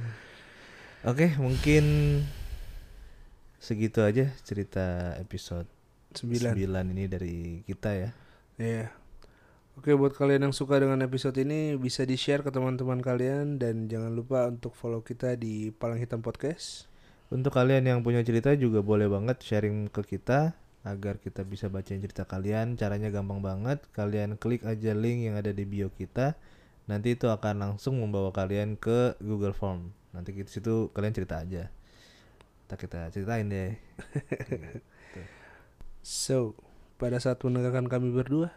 [1.04, 1.84] Oke, mungkin
[3.60, 5.68] segitu aja cerita episode
[6.16, 7.36] sembilan 9 ini dari
[7.68, 8.10] kita ya.
[8.56, 8.88] Iya.
[9.74, 13.90] Oke buat kalian yang suka dengan episode ini bisa di share ke teman-teman kalian dan
[13.90, 16.86] jangan lupa untuk follow kita di Palang Hitam Podcast.
[17.34, 20.54] Untuk kalian yang punya cerita juga boleh banget sharing ke kita
[20.86, 22.78] agar kita bisa bacain cerita kalian.
[22.78, 23.82] Caranya gampang banget.
[23.98, 26.38] Kalian klik aja link yang ada di bio kita.
[26.86, 29.90] Nanti itu akan langsung membawa kalian ke Google Form.
[30.14, 31.74] Nanti di situ kalian cerita aja.
[32.70, 33.74] Kita kita ceritain deh.
[36.04, 36.52] So,
[37.00, 38.52] pada saat mendengarkan kami berdua,